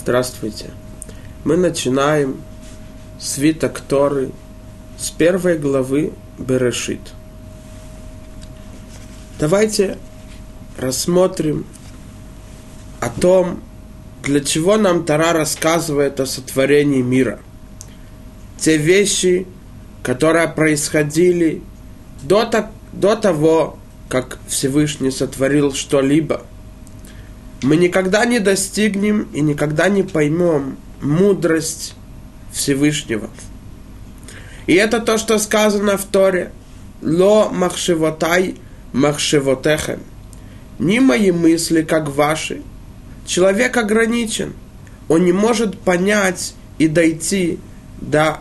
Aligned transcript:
Здравствуйте. 0.00 0.70
Мы 1.44 1.56
начинаем 1.56 2.40
свиток 3.18 3.80
Торы 3.80 4.30
с 4.96 5.10
первой 5.10 5.58
главы 5.58 6.12
Берешит. 6.38 7.00
Давайте 9.40 9.98
рассмотрим 10.78 11.66
о 13.00 13.10
том, 13.10 13.60
для 14.22 14.40
чего 14.40 14.76
нам 14.76 15.04
Тора 15.04 15.32
рассказывает 15.32 16.20
о 16.20 16.26
сотворении 16.26 17.02
мира. 17.02 17.40
Те 18.56 18.76
вещи, 18.76 19.48
которые 20.04 20.46
происходили 20.46 21.60
до, 22.22 22.48
до 22.92 23.16
того, 23.16 23.78
как 24.08 24.38
Всевышний 24.46 25.10
сотворил 25.10 25.74
что-либо– 25.74 26.42
мы 27.62 27.76
никогда 27.76 28.24
не 28.24 28.38
достигнем 28.38 29.28
и 29.32 29.40
никогда 29.40 29.88
не 29.88 30.02
поймем 30.02 30.76
мудрость 31.00 31.94
Всевышнего. 32.52 33.30
И 34.66 34.74
это 34.74 35.00
то, 35.00 35.18
что 35.18 35.38
сказано 35.38 35.96
в 35.96 36.04
Торе. 36.04 36.52
Ло 37.02 37.48
махшевотай 37.50 38.56
махшевотехем. 38.92 40.00
Не 40.78 41.00
мои 41.00 41.30
мысли, 41.32 41.82
как 41.82 42.08
ваши. 42.08 42.62
Человек 43.26 43.76
ограничен. 43.76 44.54
Он 45.08 45.24
не 45.24 45.32
может 45.32 45.78
понять 45.78 46.54
и 46.78 46.86
дойти 46.86 47.58
до 48.00 48.40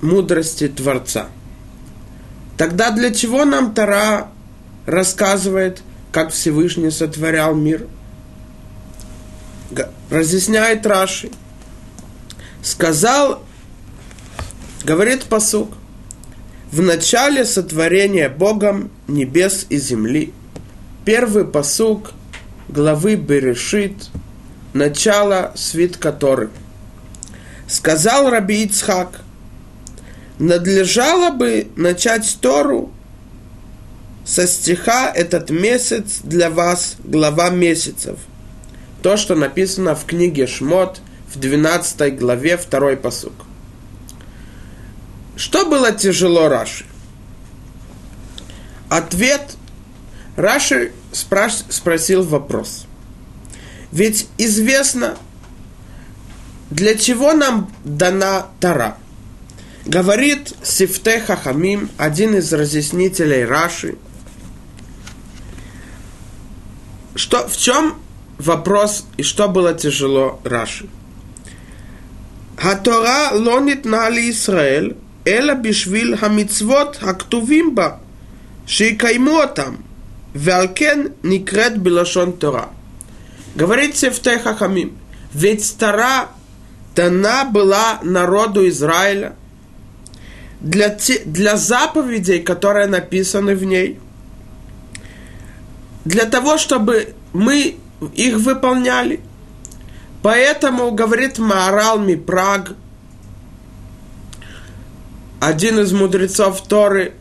мудрости 0.00 0.68
Творца. 0.68 1.28
Тогда 2.56 2.90
для 2.90 3.12
чего 3.12 3.44
нам 3.44 3.74
Тара 3.74 4.28
рассказывает 4.86 5.82
как 6.12 6.32
Всевышний 6.32 6.90
сотворял 6.90 7.54
мир. 7.54 7.86
Разъясняет 10.10 10.86
Раши. 10.86 11.30
Сказал, 12.62 13.42
говорит 14.84 15.24
посук, 15.24 15.72
в 16.72 16.82
начале 16.82 17.44
сотворения 17.44 18.28
Богом 18.28 18.90
небес 19.08 19.66
и 19.70 19.78
земли. 19.78 20.32
Первый 21.04 21.44
посук 21.44 22.12
главы 22.68 23.16
Берешит, 23.16 24.10
начало 24.72 25.52
свит 25.56 25.96
который. 25.96 26.48
Сказал 27.66 28.30
Раби 28.30 28.64
Ицхак, 28.64 29.20
надлежало 30.38 31.30
бы 31.30 31.68
начать 31.76 32.38
Тору 32.40 32.92
со 34.24 34.46
стиха 34.46 35.10
«Этот 35.10 35.50
месяц 35.50 36.20
для 36.22 36.50
вас 36.50 36.96
глава 37.04 37.50
месяцев». 37.50 38.18
То, 39.02 39.16
что 39.16 39.34
написано 39.34 39.94
в 39.94 40.04
книге 40.04 40.46
Шмот 40.46 41.00
в 41.32 41.38
12 41.38 42.18
главе, 42.18 42.56
второй 42.56 42.96
посук. 42.96 43.32
Что 45.36 45.64
было 45.64 45.90
тяжело 45.92 46.48
Раши? 46.48 46.84
Ответ 48.90 49.56
Раши 50.36 50.92
спраш, 51.12 51.64
спросил 51.70 52.22
вопрос. 52.24 52.84
Ведь 53.90 54.28
известно, 54.36 55.16
для 56.70 56.94
чего 56.94 57.32
нам 57.32 57.72
дана 57.84 58.48
Тара. 58.60 58.98
Говорит 59.86 60.52
Сифте 60.62 61.20
Хахамим, 61.20 61.88
один 61.96 62.36
из 62.36 62.52
разъяснителей 62.52 63.46
Раши– 63.46 63.96
что, 67.20 67.46
в 67.46 67.56
чем 67.56 67.96
вопрос 68.38 69.04
и 69.18 69.22
что 69.22 69.48
было 69.48 69.74
тяжело 69.74 70.40
Раши? 70.42 70.88
Хатора 72.56 73.30
лонит 73.32 73.84
нали 73.84 74.30
Израиль, 74.30 74.96
эла 75.24 75.54
бишвил 75.54 76.16
хамицвот 76.16 76.96
хактувимба, 76.96 78.00
шикайму 78.66 79.46
там, 79.54 79.84
велкен 80.34 81.12
никрет 81.22 81.76
билашон 81.78 82.32
Тора. 82.32 82.70
Говорится 83.54 84.10
в 84.10 84.18
Техахамим, 84.20 84.96
ведь 85.34 85.76
Тора 85.78 86.28
дана 86.96 87.44
была 87.44 87.98
народу 88.02 88.66
Израиля 88.68 89.36
для, 90.60 90.88
те, 90.88 91.20
для 91.24 91.56
заповедей, 91.56 92.40
которые 92.40 92.86
написаны 92.86 93.54
в 93.54 93.64
ней, 93.64 93.98
для 96.04 96.24
того, 96.24 96.58
чтобы 96.58 97.14
мы 97.32 97.76
их 98.14 98.36
выполняли. 98.36 99.20
Поэтому, 100.22 100.90
говорит 100.90 101.38
Маарал 101.38 101.98
Мипраг, 101.98 102.72
один 105.40 105.78
из 105.78 105.92
мудрецов 105.92 106.62
Торы, 106.62 107.14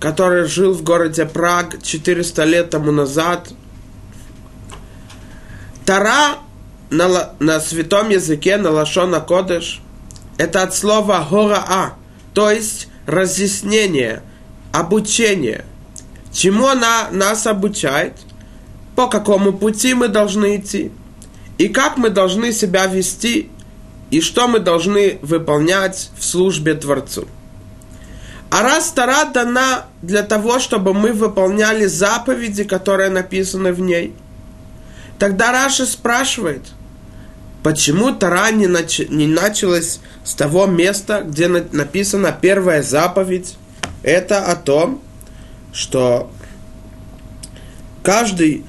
который 0.00 0.46
жил 0.48 0.72
в 0.72 0.82
городе 0.82 1.26
Праг 1.26 1.82
400 1.82 2.44
лет 2.44 2.70
тому 2.70 2.90
назад, 2.90 3.50
Тара 5.84 6.38
на, 6.90 7.32
на 7.38 7.60
святом 7.60 8.08
языке, 8.08 8.56
на 8.56 8.70
Лашона 8.70 9.20
Кодыш, 9.20 9.80
это 10.38 10.62
от 10.62 10.74
слова 10.74 11.24
гораа, 11.28 11.94
то 12.34 12.50
есть 12.50 12.88
разъяснение, 13.06 14.22
обучение– 14.72 15.64
Чему 16.32 16.68
она 16.68 17.08
нас 17.10 17.46
обучает? 17.46 18.14
По 19.00 19.06
какому 19.06 19.54
пути 19.54 19.94
мы 19.94 20.08
должны 20.08 20.56
идти? 20.56 20.92
И 21.56 21.68
как 21.68 21.96
мы 21.96 22.10
должны 22.10 22.52
себя 22.52 22.84
вести? 22.84 23.48
И 24.10 24.20
что 24.20 24.46
мы 24.46 24.58
должны 24.58 25.18
выполнять 25.22 26.10
в 26.18 26.22
службе 26.22 26.74
Творцу? 26.74 27.26
А 28.50 28.60
раз 28.62 28.92
Тара 28.92 29.24
дана 29.24 29.86
для 30.02 30.22
того, 30.22 30.58
чтобы 30.58 30.92
мы 30.92 31.14
выполняли 31.14 31.86
заповеди, 31.86 32.64
которые 32.64 33.08
написаны 33.08 33.72
в 33.72 33.80
ней, 33.80 34.12
тогда 35.18 35.50
Раша 35.50 35.86
спрашивает, 35.86 36.66
почему 37.62 38.14
Тара 38.14 38.50
не, 38.50 38.66
нач... 38.66 38.98
не 39.08 39.26
началась 39.26 40.00
с 40.24 40.34
того 40.34 40.66
места, 40.66 41.22
где 41.26 41.48
написана 41.48 42.36
первая 42.38 42.82
заповедь? 42.82 43.56
Это 44.02 44.44
о 44.44 44.56
том, 44.56 45.00
что 45.72 46.30
каждый 48.02 48.66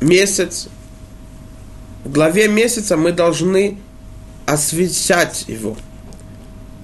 месяц, 0.00 0.68
в 2.04 2.10
главе 2.12 2.48
месяца 2.48 2.96
мы 2.96 3.12
должны 3.12 3.78
освещать 4.46 5.44
его. 5.48 5.76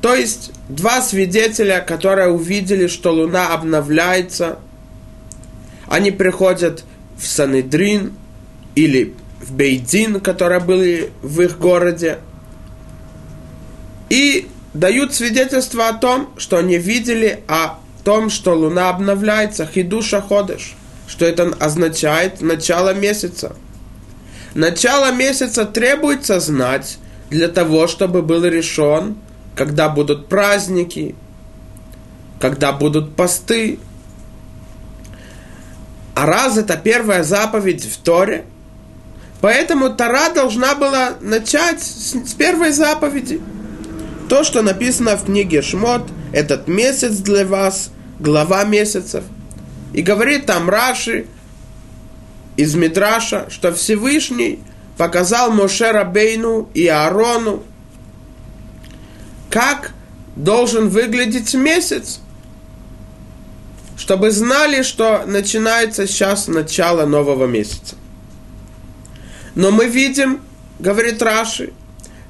То 0.00 0.14
есть 0.14 0.50
два 0.68 1.00
свидетеля, 1.00 1.80
которые 1.80 2.30
увидели, 2.30 2.88
что 2.88 3.12
Луна 3.12 3.54
обновляется, 3.54 4.58
они 5.86 6.10
приходят 6.10 6.84
в 7.16 7.26
Санедрин 7.26 8.12
или 8.74 9.14
в 9.40 9.52
Бейдин, 9.52 10.20
которые 10.20 10.60
были 10.60 11.12
в 11.22 11.40
их 11.40 11.58
городе, 11.58 12.18
и 14.08 14.48
дают 14.74 15.14
свидетельство 15.14 15.88
о 15.88 15.92
том, 15.92 16.30
что 16.36 16.56
они 16.58 16.78
видели, 16.78 17.44
а 17.46 17.78
том, 18.04 18.30
что 18.30 18.54
Луна 18.54 18.90
обновляется, 18.90 19.66
хидуша 19.66 20.20
ходыш, 20.20 20.74
что 21.12 21.26
это 21.26 21.54
означает 21.60 22.40
начало 22.40 22.94
месяца. 22.94 23.54
Начало 24.54 25.12
месяца 25.12 25.66
требуется 25.66 26.40
знать 26.40 26.96
для 27.28 27.48
того, 27.48 27.86
чтобы 27.86 28.22
был 28.22 28.46
решен, 28.46 29.16
когда 29.54 29.90
будут 29.90 30.28
праздники, 30.28 31.14
когда 32.40 32.72
будут 32.72 33.14
посты. 33.14 33.78
А 36.14 36.24
раз 36.24 36.56
это 36.56 36.78
первая 36.78 37.24
заповедь 37.24 37.84
в 37.84 37.98
Торе, 37.98 38.46
поэтому 39.42 39.90
Тора 39.90 40.30
должна 40.30 40.74
была 40.74 41.12
начать 41.20 41.82
с, 41.82 42.32
первой 42.32 42.72
заповеди. 42.72 43.38
То, 44.30 44.44
что 44.44 44.62
написано 44.62 45.18
в 45.18 45.26
книге 45.26 45.60
Шмот– 45.60 46.08
этот 46.32 46.68
месяц 46.68 47.18
для 47.18 47.44
вас, 47.44 47.90
глава 48.18 48.64
месяцев. 48.64 49.24
И 49.92 50.02
говорит 50.02 50.46
там 50.46 50.68
Раши 50.68 51.26
из 52.56 52.74
Мидраша, 52.74 53.48
что 53.50 53.72
Всевышний 53.72 54.60
показал 54.96 55.50
Моше 55.50 55.90
Рабейну 55.90 56.68
и 56.74 56.86
Аарону, 56.86 57.62
как 59.50 59.92
должен 60.36 60.88
выглядеть 60.88 61.54
месяц, 61.54 62.20
чтобы 63.96 64.30
знали, 64.30 64.82
что 64.82 65.24
начинается 65.26 66.06
сейчас 66.06 66.48
начало 66.48 67.06
нового 67.06 67.46
месяца. 67.46 67.96
Но 69.54 69.70
мы 69.70 69.86
видим, 69.86 70.40
говорит 70.78 71.20
Раши, 71.22 71.72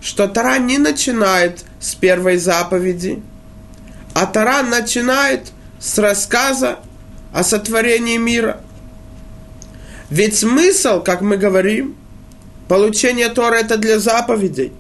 что 0.01 0.27
Тара 0.27 0.59
не 0.59 0.79
начинает 0.79 1.65
с 1.79 1.95
первой 1.95 2.37
заповеди– 2.39 3.23
а 4.15 4.27
Тара 4.27 4.63
начинает 4.63 5.53
с 5.79 5.99
рассказа 5.99 6.81
о 7.34 7.44
сотворении 7.44 8.18
мира. 8.18 8.62
Ведь 10.10 10.38
смысл, 10.38 11.02
как 11.04 11.22
мы 11.22 11.38
говорим, 11.38 11.96
получение 12.68 13.30
Торы 13.30 13.58
это 13.58 13.78
для 13.78 14.00
заповедей. 14.00 14.72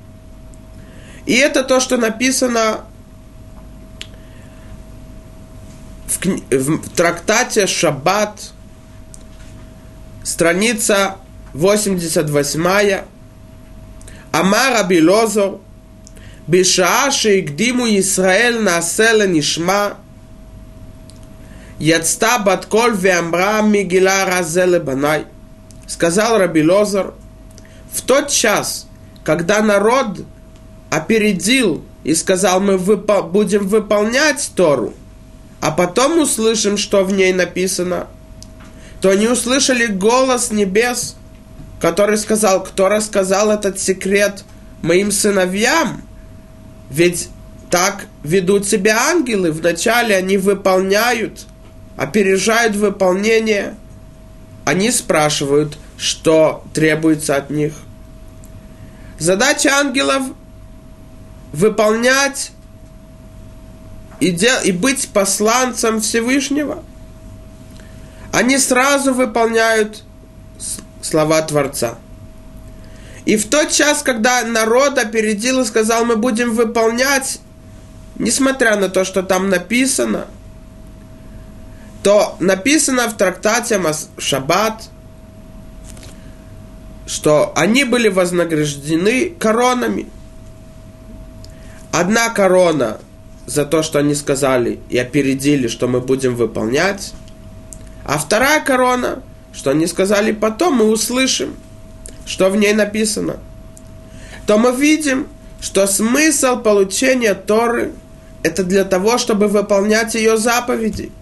И 1.25 1.33
это 1.33 1.63
то, 1.63 1.79
что 1.79 1.97
написано 1.97 2.85
в, 6.07 6.19
кни- 6.19 6.43
в 6.57 6.89
трактате 6.95 7.67
Шаббат, 7.67 8.51
страница 10.23 11.15
88, 11.53 13.01
Амар 14.31 14.77
Абилозор, 14.77 15.59
בשעה 16.49 17.11
שהקדימו 17.11 17.87
ישראל 17.87 18.61
נעשה 18.63 19.13
לנשמע, 19.13 19.89
Ядста 21.78 22.38
Батколь 22.38 22.94
Веамра 22.94 23.62
Мигила 23.62 24.24
Разеле 24.26 24.78
Банай. 24.78 25.26
Сказал 25.86 26.38
Раби 26.38 26.62
Лозар, 26.62 27.14
в 27.92 28.02
тот 28.02 28.28
час, 28.30 28.86
когда 29.24 29.62
народ 29.62 30.24
опередил 30.90 31.84
и 32.04 32.14
сказал, 32.14 32.60
мы 32.60 32.74
выпо- 32.74 33.28
будем 33.28 33.66
выполнять 33.66 34.52
Тору, 34.54 34.94
а 35.60 35.70
потом 35.70 36.20
услышим, 36.20 36.76
что 36.76 37.04
в 37.04 37.12
ней 37.12 37.32
написано, 37.32 38.06
то 39.00 39.10
они 39.10 39.28
услышали 39.28 39.86
голос 39.86 40.50
небес, 40.50 41.16
который 41.80 42.16
сказал, 42.16 42.62
кто 42.62 42.88
рассказал 42.88 43.50
этот 43.50 43.78
секрет 43.78 44.44
моим 44.82 45.10
сыновьям, 45.10 46.02
ведь 46.90 47.28
так 47.70 48.06
ведут 48.22 48.66
себя 48.66 49.10
ангелы, 49.10 49.50
вначале 49.50 50.14
они 50.14 50.36
выполняют– 50.38 51.46
опережают 51.96 52.76
выполнение. 52.76 53.74
Они 54.64 54.90
спрашивают, 54.90 55.78
что 55.96 56.64
требуется 56.72 57.36
от 57.36 57.50
них. 57.50 57.74
Задача 59.18 59.70
ангелов 59.70 60.22
выполнять 61.52 62.52
и, 64.20 64.30
дел, 64.30 64.56
и 64.64 64.72
быть 64.72 65.08
посланцем 65.08 66.00
Всевышнего. 66.00 66.82
Они 68.32 68.56
сразу 68.58 69.12
выполняют 69.12 70.02
слова 71.02 71.42
Творца. 71.42 71.98
И 73.24 73.36
в 73.36 73.48
тот 73.48 73.70
час, 73.70 74.02
когда 74.02 74.42
народ 74.42 74.98
опередил 74.98 75.60
и 75.60 75.64
сказал, 75.64 76.04
мы 76.04 76.16
будем 76.16 76.54
выполнять, 76.54 77.40
несмотря 78.16 78.76
на 78.76 78.88
то, 78.88 79.04
что 79.04 79.22
там 79.22 79.48
написано, 79.48 80.26
то 82.02 82.36
написано 82.40 83.08
в 83.08 83.16
трактате 83.16 83.80
Шаббат, 84.18 84.82
что 87.06 87.52
они 87.54 87.84
были 87.84 88.08
вознаграждены 88.08 89.30
коронами. 89.38 90.06
Одна 91.92 92.30
корона 92.30 92.98
за 93.46 93.64
то, 93.64 93.82
что 93.82 93.98
они 93.98 94.14
сказали 94.14 94.80
и 94.88 94.98
опередили, 94.98 95.68
что 95.68 95.88
мы 95.88 96.00
будем 96.00 96.36
выполнять, 96.36 97.12
а 98.04 98.18
вторая 98.18 98.60
корона, 98.64 99.22
что 99.52 99.70
они 99.70 99.86
сказали 99.86 100.32
потом, 100.32 100.76
мы 100.76 100.86
услышим, 100.86 101.56
что 102.24 102.50
в 102.50 102.56
ней 102.56 102.72
написано. 102.72 103.36
То 104.46 104.58
мы 104.58 104.72
видим, 104.72 105.28
что 105.60 105.86
смысл 105.86 106.60
получения 106.60 107.34
Торы– 107.34 107.92
это 108.42 108.64
для 108.64 108.84
того, 108.84 109.18
чтобы 109.18 109.48
выполнять 109.48 110.14
ее 110.14 110.36
заповеди. 110.36 111.12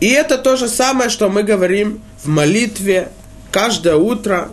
И 0.00 0.08
это 0.08 0.38
то 0.38 0.56
же 0.56 0.68
самое, 0.68 1.10
что 1.10 1.28
мы 1.28 1.42
говорим 1.42 2.02
в 2.22 2.28
молитве 2.28 3.10
каждое 3.50 3.96
утро, 3.96 4.50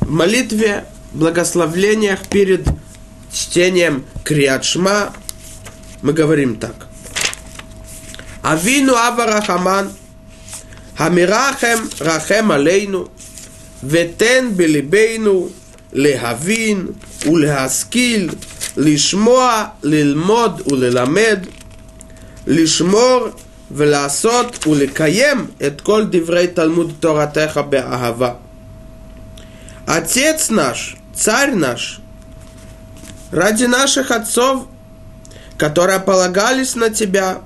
в 0.00 0.10
молитве, 0.10 0.84
благословлениях 1.12 2.20
перед 2.28 2.66
чтением 3.32 4.04
Криачма. 4.24 5.12
Мы 6.02 6.12
говорим 6.12 6.56
так. 6.56 6.86
Авину 8.42 8.94
Аварахаман, 8.94 9.92
Хамирахем 10.96 11.90
Рахем 11.98 12.52
Алейну, 12.52 13.10
Ветен 13.82 14.52
Белибейну, 14.52 15.50
Лехавин, 15.92 16.94
Улехаскил, 17.24 18.30
Лишмоа, 18.76 19.74
Лилмод, 19.82 20.70
Улеламед, 20.70 21.48
Лишмор, 22.46 23.34
ולעשות 23.71 24.67
ולקיים 24.67 25.47
את 25.67 25.81
כל 25.81 26.03
דברי 26.09 26.47
תלמוד 26.47 26.93
תורתך 26.99 27.59
באהבה. 27.69 28.33
Отец 29.87 30.49
наш, 30.49 30.97
царь 31.13 31.53
наш, 31.53 32.01
ради 33.31 33.65
наших 33.65 34.09
отцов, 34.09 34.65
которые 35.57 35.99
полагались 35.99 36.75
на 36.75 36.89
тебя 36.89 37.41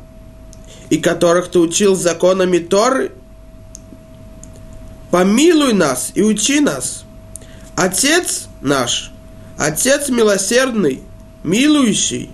и 0.89 0.97
которых 0.97 1.51
ты 1.51 1.59
учил 1.59 1.95
законами 1.95 2.59
Торы – 2.59 3.19
помилуй 5.11 5.73
нас 5.73 6.11
и 6.15 6.21
учи 6.21 6.59
нас. 6.59 7.03
Отец 7.75 8.47
наш, 8.61 9.11
Отец 9.57 10.09
милосердный, 10.09 11.03
милующий, 11.43 12.31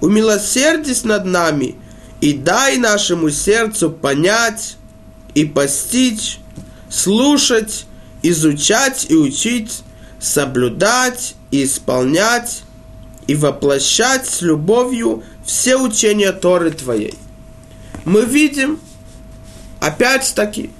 умилосердись 0.00 1.04
над 1.04 1.24
нами 1.24 1.76
и 2.21 2.33
дай 2.33 2.77
нашему 2.77 3.29
сердцу 3.29 3.91
понять 3.91 4.77
и 5.33 5.45
постичь, 5.45 6.39
слушать, 6.89 7.85
изучать 8.21 9.05
и 9.09 9.15
учить, 9.15 9.83
соблюдать 10.19 11.35
и 11.51 11.63
исполнять 11.63 12.63
и 13.27 13.35
воплощать 13.35 14.27
с 14.27 14.41
любовью 14.41 15.23
все 15.45 15.77
учения 15.77 16.31
Торы 16.31 16.71
Твоей. 16.71 17.15
Мы 18.05 18.25
видим, 18.25 18.79
опять-таки, 19.79 20.71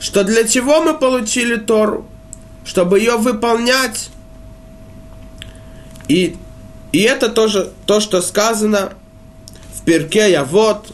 что 0.00 0.24
для 0.24 0.46
чего 0.46 0.82
мы 0.82 0.94
получили 0.94 1.56
Тору? 1.56 2.06
Чтобы 2.64 2.98
ее 2.98 3.16
выполнять. 3.16 4.10
И, 6.08 6.36
и 6.92 7.00
это 7.00 7.28
тоже 7.28 7.72
то, 7.86 8.00
что 8.00 8.20
сказано 8.22 8.94
Перке 9.84 10.32
Явод, 10.32 10.90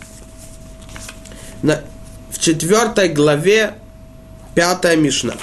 на, 1.63 1.83
в 2.31 2.39
четвертой 2.39 3.09
главе, 3.09 3.75
пятая 4.55 4.97
Мишна. 4.97 5.35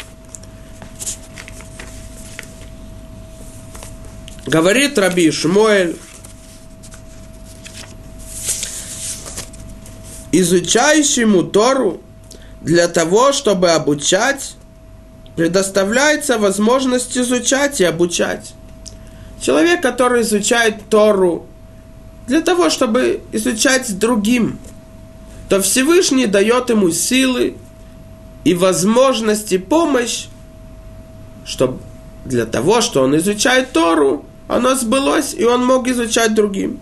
Говорит 4.45 4.97
Раби 4.97 5.30
Шмуэль, 5.31 5.97
изучающему 10.31 11.44
Тору 11.44 12.01
для 12.61 12.87
того, 12.87 13.33
чтобы 13.33 13.71
обучать, 13.71 14.56
предоставляется 15.35 16.37
возможность 16.37 17.18
изучать 17.18 17.80
и 17.80 17.85
обучать. 17.85 18.54
Человек, 19.42 19.81
который 19.81 20.21
изучает 20.21 20.89
Тору 20.89 21.45
для 22.27 22.41
того, 22.41 22.69
чтобы 22.69 23.21
изучать 23.31 23.97
другим, 23.97 24.59
то 25.49 25.61
Всевышний 25.61 26.27
дает 26.27 26.69
ему 26.69 26.91
силы 26.91 27.55
и 28.43 28.53
возможности, 28.53 29.57
помощь, 29.57 30.27
чтобы 31.45 31.79
для 32.25 32.45
того, 32.45 32.81
что 32.81 33.01
он 33.03 33.15
изучает 33.17 33.71
Тору, 33.71 34.25
оно 34.47 34.75
сбылось, 34.75 35.33
и 35.33 35.45
он 35.45 35.65
мог 35.65 35.87
изучать 35.87 36.35
другим. 36.35 36.79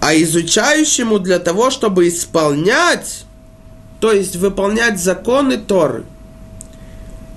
а 0.00 0.14
изучающему 0.14 1.18
для 1.18 1.38
того, 1.38 1.70
чтобы 1.70 2.08
исполнять, 2.08 3.24
то 4.00 4.10
есть 4.10 4.36
выполнять 4.36 4.98
законы 4.98 5.58
Торы, 5.58 6.04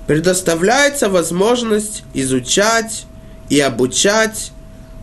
предоставляется 0.06 1.10
возможность 1.10 2.02
изучать 2.14 3.04
и 3.48 3.60
обучать, 3.60 4.52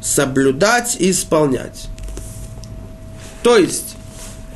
соблюдать 0.01 0.97
и 0.99 1.11
исполнять. 1.11 1.87
То 3.43 3.57
есть, 3.57 3.95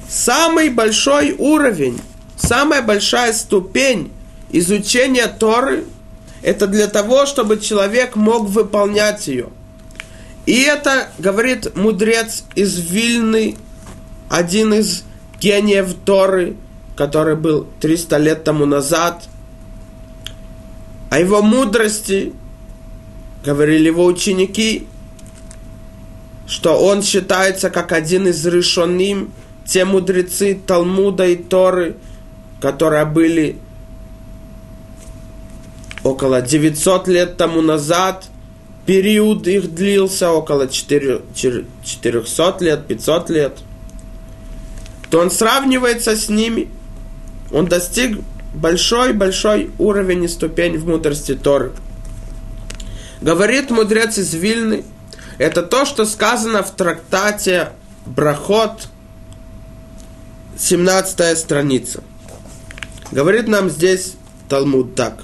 самый 0.09 0.69
большой 0.69 1.35
уровень, 1.37 1.99
самая 2.35 2.81
большая 2.81 3.33
ступень 3.33 4.11
изучения 4.51 5.27
Торы– 5.27 5.85
это 6.41 6.67
для 6.67 6.87
того, 6.87 7.25
чтобы 7.25 7.59
человек 7.59 8.15
мог 8.15 8.47
выполнять 8.49 9.27
ее– 9.27 9.49
и 10.45 10.61
это 10.61 11.09
говорит 11.19 11.75
мудрец 11.75 12.43
из 12.55 12.77
Вильны, 12.77 13.55
один 14.29 14.73
из 14.73 15.03
гениев 15.39 15.93
Торы, 16.05 16.57
который 16.97 17.35
был 17.35 17.67
300 17.79 18.17
лет 18.17 18.43
тому 18.43 18.65
назад. 18.65 19.23
О 21.09 21.19
его 21.19 21.41
мудрости 21.41 22.33
говорили 23.43 23.87
его 23.87 24.05
ученики, 24.05 24.87
что 26.47 26.77
он 26.79 27.01
считается 27.03 27.69
как 27.69 27.91
один 27.91 28.27
из 28.27 28.45
решенным, 28.45 29.33
те 29.65 29.85
мудрецы 29.85 30.59
Талмуда 30.65 31.27
и 31.27 31.35
Торы, 31.35 31.95
которые 32.61 33.05
были 33.05 33.57
около 36.03 36.41
900 36.41 37.07
лет 37.07 37.37
тому 37.37 37.61
назад, 37.61 38.25
период 38.85 39.47
их 39.47 39.73
длился 39.73 40.31
около 40.31 40.67
400 40.67 42.57
лет, 42.59 42.87
500 42.87 43.29
лет, 43.29 43.57
то 45.09 45.19
он 45.19 45.31
сравнивается 45.31 46.15
с 46.15 46.27
ними, 46.29 46.67
он 47.51 47.67
достиг 47.67 48.19
большой-большой 48.53 49.71
уровень 49.77 50.25
и 50.25 50.27
ступень 50.27 50.77
в 50.77 50.87
мудрости 50.87 51.35
Торы. 51.35 51.71
Говорит 53.23 53.71
мудрец 53.71 54.17
из 54.17 54.33
Вильны, 54.33 54.83
это 55.37 55.63
то, 55.63 55.85
что 55.85 56.03
сказано 56.03 56.61
в 56.61 56.71
трактате 56.71 57.69
Брахот, 58.05 58.89
17 60.59 61.37
страница. 61.37 62.03
Говорит 63.11 63.47
нам 63.47 63.69
здесь 63.69 64.15
Талмуд 64.49 64.95
так. 64.95 65.23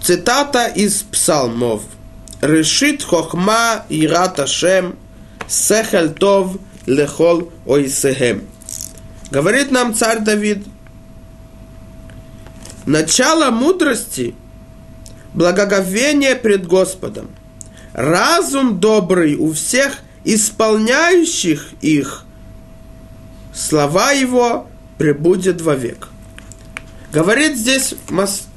Цитата 0.00 0.68
из 0.68 1.02
псалмов. 1.02 1.82
Решит 2.40 3.02
хохма 3.02 3.84
ират 3.88 4.38
Ашем, 4.38 4.96
сехель 5.48 6.10
тов 6.10 6.56
лехол 6.86 7.50
ойсехем. 7.66 8.51
Говорит 9.32 9.70
нам 9.70 9.94
царь 9.94 10.18
Давид, 10.18 10.66
начало 12.84 13.50
мудрости– 13.50 14.34
благоговение 15.34 16.36
пред 16.36 16.66
Господом. 16.66 17.30
Разум 17.94 18.78
добрый 18.78 19.36
у 19.36 19.54
всех 19.54 20.00
исполняющих 20.24 21.68
их. 21.80 22.26
Слова 23.54 24.12
его 24.12 24.66
пребудет 24.98 25.62
вовек. 25.62 26.08
Говорит 27.10 27.56
здесь 27.56 27.94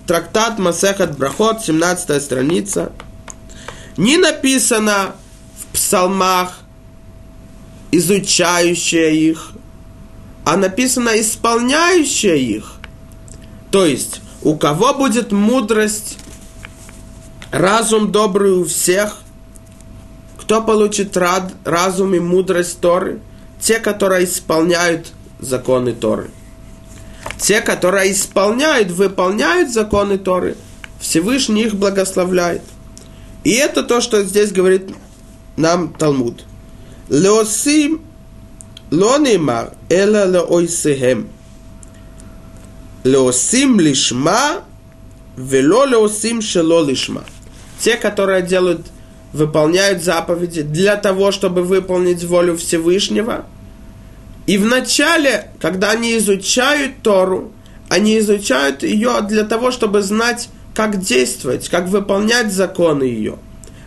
трактат 0.06 0.60
Масехат 0.60 1.18
Брахот, 1.18 1.64
17 1.64 2.22
страница. 2.22 2.92
Не 3.96 4.18
написано 4.18 5.16
в 5.58 5.74
псалмах, 5.74 6.60
изучающая 7.92 9.12
их, 9.12 9.55
а 10.46 10.58
написано 10.58 11.20
исполняющая 11.20 12.36
их. 12.36 12.76
То 13.72 13.86
есть, 13.86 14.22
у 14.44 14.56
кого 14.56 14.94
будет 14.94 15.32
мудрость, 15.32 16.20
разум 17.52 18.12
добрый 18.12 18.52
у 18.52 18.66
всех, 18.66 19.22
кто 20.40 20.62
получит 20.62 21.18
рад, 21.18 21.52
разум 21.66 22.14
и 22.14 22.20
мудрость 22.20 22.80
Торы? 22.80 23.20
Те, 23.60 23.80
которые 23.80 24.26
исполняют 24.26 25.12
законы 25.40 25.94
Торы. 25.94 26.30
Те, 27.40 27.62
которые 27.62 28.12
исполняют, 28.12 28.92
выполняют 28.92 29.72
законы 29.72 30.20
Торы, 30.20 30.56
Всевышний 31.00 31.64
их 31.64 31.74
благословляет. 31.74 32.62
И 33.44 33.52
это 33.52 33.82
то, 33.82 34.00
что 34.00 34.24
здесь 34.24 34.52
говорит 34.52 34.92
нам 35.58 35.94
Талмуд. 35.94 36.46
Леосим 37.10 38.02
לא 38.95 39.19
נאמר, 39.19 39.65
אלא 39.91 40.25
לאויסיהם. 40.25 41.25
Леосим 43.03 43.81
лишма, 43.81 44.63
вело 45.37 45.87
леосим 45.87 46.43
шело 46.43 46.85
лишма. 46.85 47.25
Те, 47.79 47.97
которые 47.97 48.43
делают, 48.43 48.87
выполняют 49.33 50.03
заповеди 50.03 50.63
для 50.63 50.97
того, 50.97 51.33
чтобы 51.33 51.63
выполнить 51.63 52.23
волю 52.25 52.59
Всевышнего. 52.59 53.47
И 54.47 54.59
вначале, 54.59 55.51
когда 55.61 55.93
они 55.93 56.17
изучают 56.19 57.03
Тору, 57.03 57.53
они 57.89 58.19
изучают 58.19 58.83
ее 58.83 59.21
для 59.23 59.45
того, 59.45 59.71
чтобы 59.71 60.03
знать, 60.03 60.49
как 60.75 61.01
действовать, 61.01 61.69
как 61.69 61.89
выполнять 61.89 62.53
законы 62.53 63.05
ее. 63.05 63.39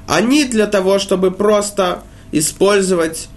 Они 0.08 0.46
для 0.46 0.68
того, 0.68 1.00
чтобы 1.00 1.32
просто 1.32 2.02
использовать 2.32 3.28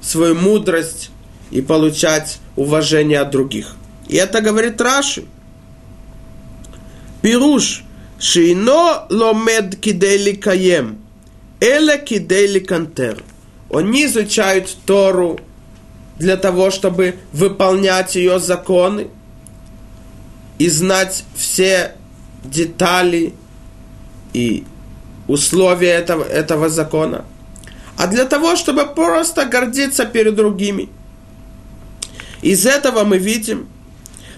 свою 0.00 0.34
мудрость 0.34 1.10
и 1.50 1.60
получать 1.60 2.38
уважение 2.56 3.20
от 3.20 3.30
других. 3.30 3.76
И 4.08 4.16
это 4.16 4.40
говорит 4.40 4.80
Раши. 4.80 5.24
Пируш, 7.22 7.84
шино 8.18 9.06
ломед 9.10 9.76
кидели 9.76 10.32
каем, 10.32 10.98
эле 11.60 11.98
кидели 11.98 12.58
кантер. 12.58 13.22
Они 13.72 14.06
изучают 14.06 14.74
Тору 14.86 15.38
для 16.18 16.36
того, 16.36 16.70
чтобы 16.70 17.16
выполнять 17.32 18.16
ее 18.16 18.40
законы 18.40 19.08
и 20.58 20.68
знать 20.68 21.24
все 21.34 21.94
детали 22.44 23.34
и 24.32 24.64
условия 25.28 25.90
этого, 25.90 26.24
этого 26.24 26.68
закона– 26.68 27.24
а 28.00 28.06
для 28.06 28.24
того, 28.24 28.56
чтобы 28.56 28.86
просто 28.86 29.44
гордиться 29.44 30.06
перед 30.06 30.34
другими. 30.34 30.88
Из 32.40 32.64
этого 32.64 33.04
мы 33.04 33.18
видим, 33.18 33.68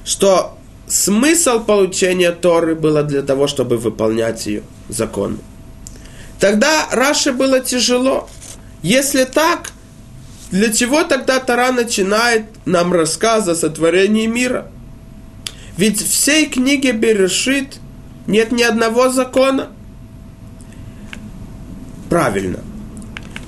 что 0.05 0.59
смысл 0.89 1.61
получения 1.61 2.33
Торы 2.33 2.75
было 2.75 3.05
для 3.05 3.23
того, 3.23 3.47
чтобы 3.47 3.77
выполнять 3.77 4.47
ее 4.47 4.65
законы. 4.89 5.37
Тогда 6.41 6.89
Раше 6.91 7.31
было 7.31 7.61
тяжело. 7.61 8.29
Если 8.83 9.23
так, 9.23 9.71
для 10.51 10.73
чего 10.73 11.05
тогда 11.05 11.39
Тора 11.39 11.71
начинает 11.71 12.47
нам 12.65 12.93
рассказ 12.93 13.47
о 13.47 13.55
сотворении 13.55 14.27
мира? 14.27 14.67
Ведь 15.77 16.03
всей 16.05 16.47
книге 16.47 16.91
Берешит 16.91 17.79
нет 18.27 18.51
ни 18.51 18.65
одного 18.65 19.09
закона. 19.09 19.69
Правильно– 22.11 22.59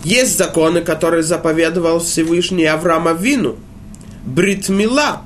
есть 0.05 0.37
законы, 0.37 0.83
которые 0.83 1.23
заповедовал 1.23 1.99
Всевышний 1.99 2.67
Авраама 2.67 3.13
Вину. 3.13 3.57
Бритмила. 4.25 5.23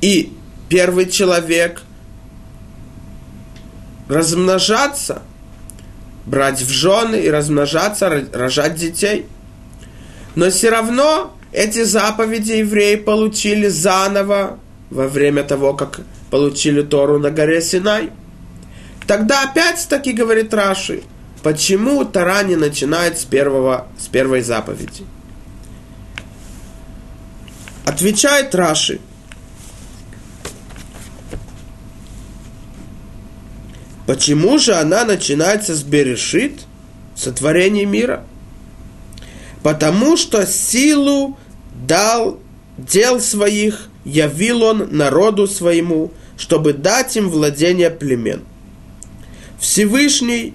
И 0.00 0.32
первый 0.68 1.08
человек 1.08 1.82
размножаться, 4.08 5.22
брать 6.26 6.60
в 6.60 6.70
жены 6.70 7.16
и 7.16 7.30
размножаться, 7.30 8.26
рожать 8.32 8.76
детей. 8.76 9.26
Но 10.34 10.48
все 10.50 10.70
равно 10.70 11.36
эти 11.52 11.82
заповеди 11.82 12.52
евреи 12.52 12.96
получили 12.96 13.68
заново 13.68 14.58
во 14.90 15.08
время 15.08 15.42
того, 15.42 15.74
как 15.74 16.00
получили 16.30 16.82
Тору 16.82 17.18
на 17.18 17.30
горе 17.30 17.60
Синай. 17.60 18.10
Тогда 19.06 19.42
опять-таки, 19.42 20.12
говорит 20.12 20.54
Раши, 20.54 21.02
Почему 21.42 22.04
Тара 22.04 22.42
не 22.42 22.56
начинает 22.56 23.18
с, 23.18 23.24
первого, 23.24 23.88
с 23.98 24.08
первой 24.08 24.42
заповеди? 24.42 25.04
Отвечает 27.86 28.54
Раши. 28.54 29.00
Почему 34.06 34.58
же 34.58 34.74
она 34.74 35.04
начинается 35.04 35.74
с 35.74 35.82
Берешит, 35.82 36.60
сотворения 37.14 37.86
мира? 37.86 38.24
Потому 39.62 40.16
что 40.16 40.46
силу 40.46 41.38
дал 41.86 42.38
дел 42.76 43.20
своих, 43.20 43.88
явил 44.04 44.62
он 44.62 44.88
народу 44.90 45.46
своему, 45.46 46.12
чтобы 46.36 46.72
дать 46.72 47.16
им 47.16 47.30
владение 47.30 47.90
племен. 47.90 48.42
Всевышний 49.58 50.54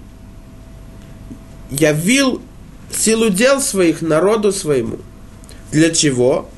явил 1.70 2.42
силу 2.90 3.30
дел 3.30 3.60
своих 3.60 4.02
народу 4.02 4.52
своему. 4.52 4.98
Для 5.72 5.90
чего? 5.90 6.48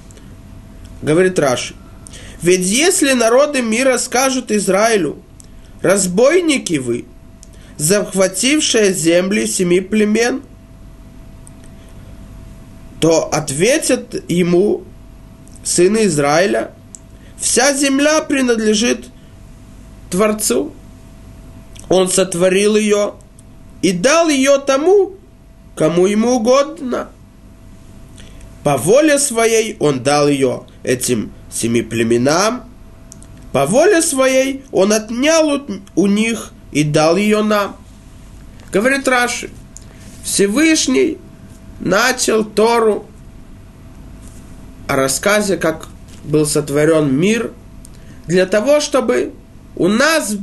Говорит 1.03 1.39
Раши. 1.39 1.75
Ведь 2.43 2.67
если 2.67 3.13
народы 3.13 3.63
мира 3.63 3.99
скажут 3.99 4.51
Израилю, 4.51 5.23
разбойники 5.83 6.75
вы, 6.75 7.05
захватившие 7.77 8.93
земли 8.93 9.47
семи 9.47 9.81
племен, 9.81 10.43
то 13.01 13.25
ответят 13.25 14.31
ему 14.31 14.85
сыны 15.65 16.07
Израиля, 16.07 16.73
вся 17.39 17.73
земля 17.75 18.21
принадлежит 18.23 19.07
Творцу. 20.11 20.73
Он 21.89 22.09
сотворил 22.09 22.77
ее 22.77 23.15
и 23.83 23.93
дал 23.93 24.29
ее 24.29 24.59
тому, 24.59 25.15
кому 25.77 26.07
ему 26.07 26.37
угодно. 26.37 27.09
По 28.65 28.77
воле 28.77 29.19
своей 29.19 29.77
он 29.79 30.03
дал 30.03 30.29
ее 30.29 30.65
этим 30.83 31.33
семи 31.51 31.83
племенам, 31.83 32.65
по 33.53 33.67
воле 33.67 34.03
своей 34.03 34.65
он 34.73 34.93
отнял 34.93 35.63
у 35.95 36.07
них 36.07 36.53
и 36.73 36.85
дал 36.85 37.17
ее 37.17 37.43
нам. 37.43 37.77
Говорит 38.71 39.09
Раши, 39.09 39.51
Всевышний 40.23 41.19
начал 41.81 42.45
Тору 42.45 43.07
о 44.87 44.97
рассказе, 44.97 45.57
как 45.57 45.89
был 46.25 46.45
сотворен 46.45 47.15
мир, 47.15 47.53
для 48.27 48.45
того, 48.45 48.81
чтобы 48.81 49.33
у 49.77 49.89
нас, 49.89 50.35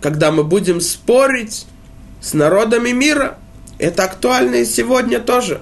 когда 0.00 0.30
мы 0.30 0.44
будем 0.44 0.80
спорить 0.80 1.66
с 2.22 2.34
народами 2.34 2.90
мира, 2.90 3.36
это 3.78 4.04
актуально 4.04 4.56
и 4.56 4.64
сегодня 4.64 5.18
тоже. 5.18 5.60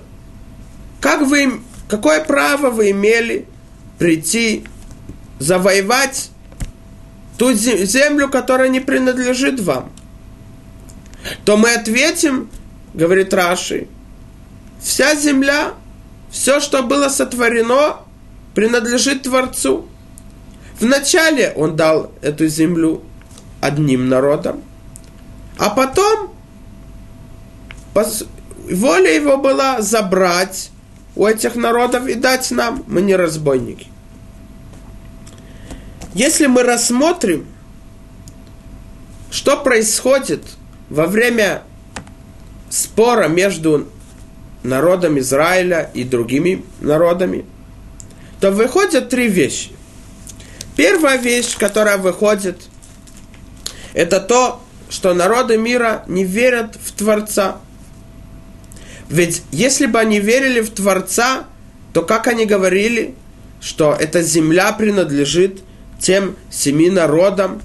Как 1.00 1.23
вы, 1.23 1.61
какое 1.88 2.23
право 2.23 2.69
вы 2.69 2.90
имели 2.90 3.47
прийти, 3.99 4.64
завоевать 5.38 6.31
ту 7.38 7.52
землю, 7.55 8.29
которая 8.29 8.69
не 8.69 8.81
принадлежит 8.81 9.59
вам? 9.61 9.90
То 11.47 11.57
мы 11.57 11.73
ответим, 11.73 12.50
говорит 12.93 13.33
Раши, 13.33 13.88
вся 14.83 15.14
земля, 15.14 15.73
все, 16.31 16.61
что 16.61 16.83
было 16.83 17.09
сотворено, 17.09 17.97
принадлежит 18.55 19.23
Творцу. 19.23 19.88
Вначале 20.79 21.52
он 21.57 21.76
дал 21.76 22.12
эту 22.21 22.49
землю 22.49 23.02
одним 23.61 24.09
народам, 24.09 24.62
а 25.59 25.71
потом 25.71 26.35
воля 27.94 29.14
его 29.14 29.37
была 29.37 29.80
забрать 29.80 30.70
у 31.16 31.26
этих 31.26 31.54
народов 31.56 32.06
и 32.06 32.14
дать 32.14 32.50
нам. 32.50 32.85
Мы 32.87 33.02
не 33.02 33.16
разбойники. 33.16 33.88
Если 36.14 36.47
мы 36.47 36.62
рассмотрим, 36.62 37.47
что 39.30 39.56
происходит 39.56 40.42
во 40.88 41.06
время 41.06 41.62
спора 42.68 43.28
между 43.28 43.88
народом 44.62 45.18
Израиля 45.18 45.90
и 45.94 46.04
другими 46.04 46.64
народами, 46.80 47.44
то 48.40 48.50
выходят 48.50 49.09
три 49.09 49.28
вещи. 49.28 49.70
Первая 50.76 51.18
вещь, 51.18 51.56
которая 51.56 51.99
выходит, 51.99 52.62
это 53.92 54.20
то, 54.20 54.62
что 54.88 55.14
народы 55.14 55.56
мира 55.56 56.04
не 56.09 56.25
верят 56.25 56.76
в 56.82 56.92
Творца. 56.92 57.59
Ведь 59.11 59.43
если 59.50 59.87
бы 59.87 59.99
они 59.99 60.21
верили 60.21 60.61
в 60.61 60.71
Творца, 60.71 61.45
то 61.93 62.02
как 62.02 62.29
они 62.29 62.47
говорили, 62.47 63.14
что 63.61 63.93
эта 63.99 64.23
земля 64.23 64.73
принадлежит 64.73 65.62
тем 65.99 66.37
семи 66.49 66.88
народам, 66.88 67.61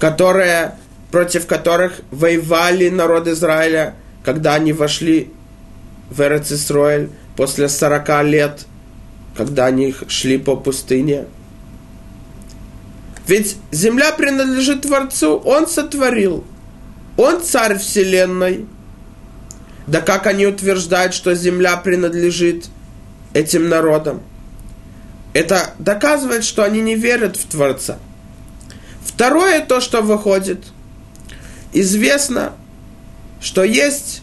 которые, 0.00 0.74
против 1.12 1.46
которых 1.46 2.00
воевали 2.10 2.88
народ 2.88 3.28
Израиля, 3.28 3.94
когда 4.24 4.54
они 4.54 4.72
вошли 4.72 5.30
в 6.10 6.20
Эрец 6.20 6.50
Исраиль 6.50 7.10
после 7.36 7.68
40 7.68 8.24
лет, 8.24 8.66
когда 9.36 9.66
они 9.66 9.94
шли 10.08 10.38
по 10.38 10.56
пустыне. 10.56 11.26
Ведь 13.28 13.56
земля 13.70 14.12
принадлежит 14.12 14.82
Творцу, 14.82 15.36
Он 15.36 15.68
сотворил. 15.68 16.44
Он 17.16 17.40
царь 17.40 17.78
вселенной. 17.78 18.66
Да 19.86 20.00
как 20.00 20.26
они 20.26 20.46
утверждают, 20.46 21.14
что 21.14 21.34
земля 21.34 21.76
принадлежит 21.76 22.66
этим 23.34 23.68
народам? 23.68 24.22
Это 25.34 25.74
доказывает, 25.78 26.44
что 26.44 26.64
они 26.64 26.80
не 26.80 26.94
верят 26.94 27.36
в 27.36 27.46
Творца. 27.46 27.98
Второе 29.04 29.60
то, 29.60 29.80
что 29.80 30.00
выходит. 30.00 30.64
Известно, 31.72 32.52
что 33.40 33.64
есть 33.64 34.22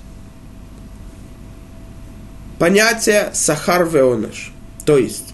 понятие 2.58 3.30
сахар 3.34 3.86
веоныш. 3.86 4.52
То 4.86 4.98
есть, 4.98 5.34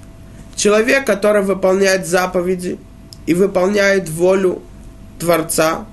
человек, 0.55 1.05
который 1.05 1.43
выполняет 1.43 2.07
заповеди 2.07 2.79
и 3.25 3.33
выполняет 3.33 4.09
волю 4.09 4.61
Творца, 5.19 5.85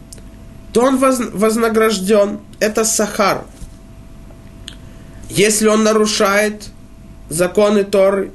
то 0.73 0.83
он 0.83 0.99
вознагражден. 0.99 2.40
Это 2.59 2.85
сахар. 2.85 3.44
Если 5.29 5.67
он 5.67 5.85
нарушает 5.85 6.69
законы 7.29 7.85
Торы, 7.85 8.31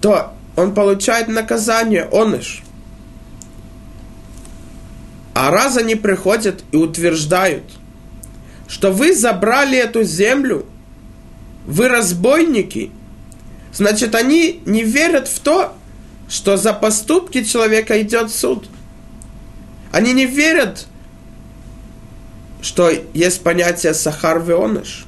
то 0.00 0.34
он 0.56 0.74
получает 0.74 1.28
наказание, 1.28 2.04
оныш. 2.04 2.62
А 5.34 5.50
раз 5.50 5.76
они 5.76 5.94
приходят 5.94 6.64
и 6.72 6.76
утверждают, 6.76 7.64
что 8.66 8.92
вы 8.92 9.14
забрали 9.14 9.78
эту 9.78 10.02
землю, 10.02 10.66
вы 11.64 11.88
разбойники, 11.88 12.90
значит, 13.72 14.14
они 14.14 14.62
не 14.66 14.82
верят 14.82 15.28
в 15.28 15.38
то, 15.38 15.74
что 16.28 16.56
за 16.56 16.72
поступки 16.72 17.44
человека 17.44 18.00
идет 18.02 18.30
суд. 18.30 18.68
Они 19.92 20.12
не 20.12 20.26
верят, 20.26 20.86
что 22.60 22.90
есть 23.14 23.42
понятие 23.42 23.94
сахар 23.94 24.42
веоныш. 24.42 25.06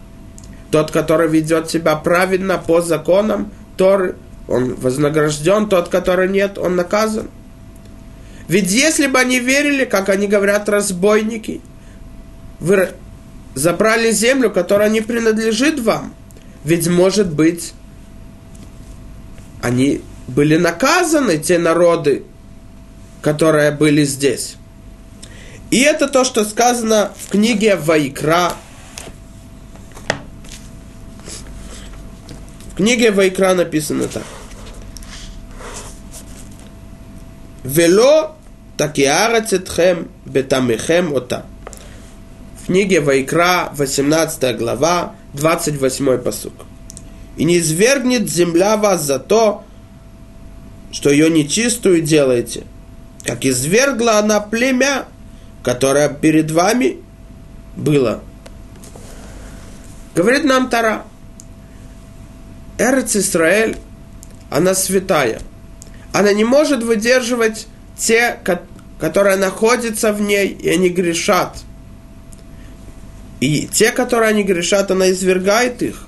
Тот, 0.71 0.91
который 0.91 1.29
ведет 1.29 1.71
себя 1.71 1.97
правильно 1.97 2.59
по 2.59 2.81
законам 2.81 3.53
Торы, 3.77 4.17
он 4.47 4.75
вознагражден, 4.75 5.69
тот, 5.69 5.89
который 5.89 6.29
нет, 6.29 6.59
он 6.59 6.77
наказан. 6.77 7.29
Ведь 8.49 8.71
если 8.71 9.07
бы 9.07 9.19
они 9.19 9.39
верили, 9.39 9.85
как 9.85 10.09
они 10.09 10.27
говорят, 10.27 10.69
разбойники, 10.69 11.61
вы 12.59 12.91
забрали 13.55 14.11
землю, 14.11 14.51
которая 14.51 14.91
не 14.91 15.01
принадлежит 15.01 15.81
вам, 15.81 16.15
ведь 16.65 16.89
может 16.89 17.33
быть, 17.33 17.75
они 19.63 20.03
были 20.27 20.57
наказаны, 20.57 21.39
те 21.39 21.59
народы, 21.59 22.25
которые 23.23 23.71
были 23.71 24.05
здесь. 24.05 24.57
И 25.71 25.81
это 25.81 26.09
то, 26.09 26.25
что 26.25 26.45
сказано 26.45 27.13
в 27.17 27.31
книге 27.31 27.77
Вайкра, 27.77 28.55
книге 32.81 33.11
Вайкра 33.11 33.53
написано 33.53 34.09
так. 34.09 34.23
Вело 37.63 38.37
такиарец 38.79 39.53
этхем 39.53 40.09
бетамихем 40.25 41.13
ота. 41.13 41.45
В 42.63 42.67
книге 42.67 43.01
Вайкра, 43.01 43.71
18 43.75 44.57
глава, 44.57 45.15
28 45.35 46.19
посук. 46.19 46.55
И 47.37 47.45
не 47.45 47.59
извергнет 47.59 48.31
земля 48.31 48.79
вас 48.79 49.03
за 49.03 49.19
то, 49.19 49.63
что 50.91 51.11
ее 51.11 51.29
нечистую 51.29 52.01
делаете, 52.01 52.65
как 53.25 53.45
извергла 53.45 54.21
она 54.21 54.41
племя, 54.41 55.05
которое 55.63 56.09
перед 56.09 56.51
вами 56.51 56.97
было. 57.77 58.23
Говорит 60.15 60.45
нам 60.45 60.71
Тара, 60.71 61.05
Эрец 62.81 63.15
Исраэль, 63.17 63.77
она 64.51 64.75
святая– 64.75 65.41
она 66.13 66.33
не 66.33 66.45
может 66.45 66.83
выдерживать 66.83 67.67
те, 67.97 68.39
которые 68.99 69.37
находятся 69.37 70.13
в 70.13 70.21
ней, 70.21 70.49
и 70.49 70.69
они 70.69 70.89
грешат. 70.89 71.57
И 73.41 73.67
те, 73.67 73.93
которые 73.93 74.31
они 74.31 74.43
грешат, 74.43 74.91
она 74.91 75.11
извергает 75.11 75.83
их. 75.83 76.07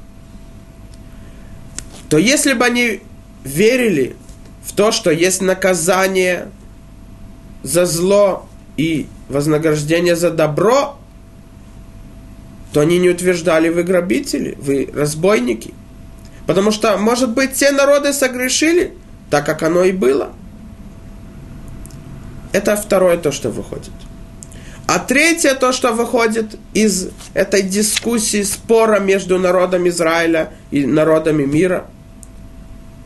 То 2.09 2.19
если 2.19 2.53
бы 2.53 2.65
они 2.65 3.01
верили 3.45 4.17
в 4.65 4.73
то, 4.73 4.93
что 4.93 5.11
есть 5.11 5.41
наказание 5.41 6.49
за 7.63 7.87
зло 7.87 8.49
и 8.77 9.07
вознаграждение 9.29 10.15
за 10.15 10.31
добро, 10.31 10.99
то 12.73 12.81
они 12.81 12.99
не 12.99 13.09
утверждали, 13.09 13.69
вы 13.69 13.83
грабители, 13.83 14.57
вы 14.61 14.91
разбойники. 14.93 15.73
Потому 16.47 16.71
что, 16.71 16.97
может 16.97 17.31
быть, 17.31 17.55
те 17.55 17.71
народы 17.71 18.13
согрешили, 18.13 18.95
так 19.31 19.47
как 19.47 19.63
оно 19.63 19.85
и 19.85 19.93
было. 19.93 20.33
Это 22.53 22.77
второе 22.77 23.17
то, 23.17 23.33
что 23.33 23.51
выходит. 23.51 23.93
А 24.87 24.99
третье 24.99 25.55
то, 25.55 25.73
что 25.73 25.93
выходит 25.93 26.59
из 26.75 27.09
этой 27.33 27.63
дискуссии, 27.63 28.43
спора 28.43 28.99
между 28.99 29.39
народом 29.39 29.89
Израиля 29.89 30.53
и 30.71 30.85
народами 30.85 31.45
мира, 31.45 31.87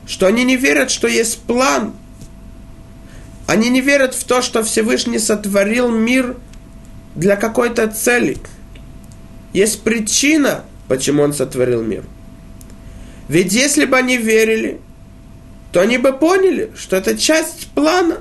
что 0.07 0.27
они 0.27 0.45
не 0.45 0.57
верят, 0.57 0.91
что 0.91 1.07
есть 1.07 1.39
план. 1.43 1.93
Они 3.47 3.69
не 3.69 3.81
верят 3.81 4.15
в 4.15 4.25
то, 4.25 4.43
что 4.43 4.65
Всевышний 4.65 5.19
сотворил 5.19 5.91
мир 5.91 6.37
для 7.15 7.37
какой-то 7.37 7.87
цели. 7.89 8.39
Есть 9.53 9.83
причина, 9.83 10.65
почему 10.89 11.23
он 11.23 11.33
сотворил 11.33 11.83
мир. 11.83 12.05
Ведь 13.29 13.53
если 13.53 13.85
бы 13.85 13.97
они 13.97 14.17
верили, 14.17 14.81
то 15.73 15.81
они 15.81 15.99
бы 15.99 16.13
поняли, 16.13 16.71
что 16.77 16.97
это 16.97 17.19
часть 17.19 17.69
плана. 17.69 18.19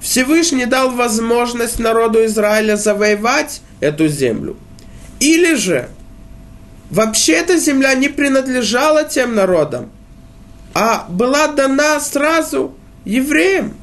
Всевышний 0.00 0.66
дал 0.66 0.90
возможность 0.90 1.78
народу 1.78 2.24
Израиля 2.26 2.76
завоевать 2.76 3.62
эту 3.80 4.08
землю. 4.08 4.56
Или 5.20 5.54
же 5.54 5.88
вообще 6.90 7.34
эта 7.34 7.58
земля 7.58 7.94
не 7.94 8.08
принадлежала 8.08 9.04
тем 9.04 9.34
народам, 9.34 9.90
а 10.74 11.06
была 11.08 11.48
дана 11.48 12.00
сразу 12.00 12.74
евреям. 13.04 13.74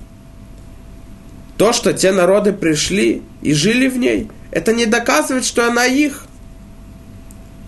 То, 1.58 1.74
что 1.74 1.94
те 1.94 2.12
народы 2.12 2.54
пришли 2.54 3.24
и 3.42 3.54
жили 3.54 3.88
в 3.88 3.98
ней, 3.98 4.30
это 4.52 4.74
не 4.74 4.86
доказывает, 4.86 5.46
что 5.46 5.66
она 5.66 5.86
их. 5.86 6.26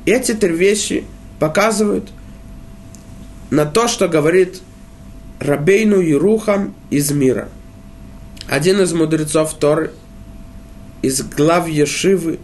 Эти 0.06 0.34
три 0.34 0.54
вещи 0.54 1.06
показывают 1.40 2.12
на 3.54 3.68
то, 3.68 3.88
что 3.88 4.08
говорит 4.08 4.64
Рабейну 5.40 6.00
Ерухам 6.00 6.74
из 6.90 7.12
мира. 7.12 7.50
Один 8.50 8.82
из 8.82 8.94
мудрецов 8.94 9.54
Торы, 9.54 9.94
из 11.04 11.22
глав 11.22 11.68
Ешивы, 11.68 12.40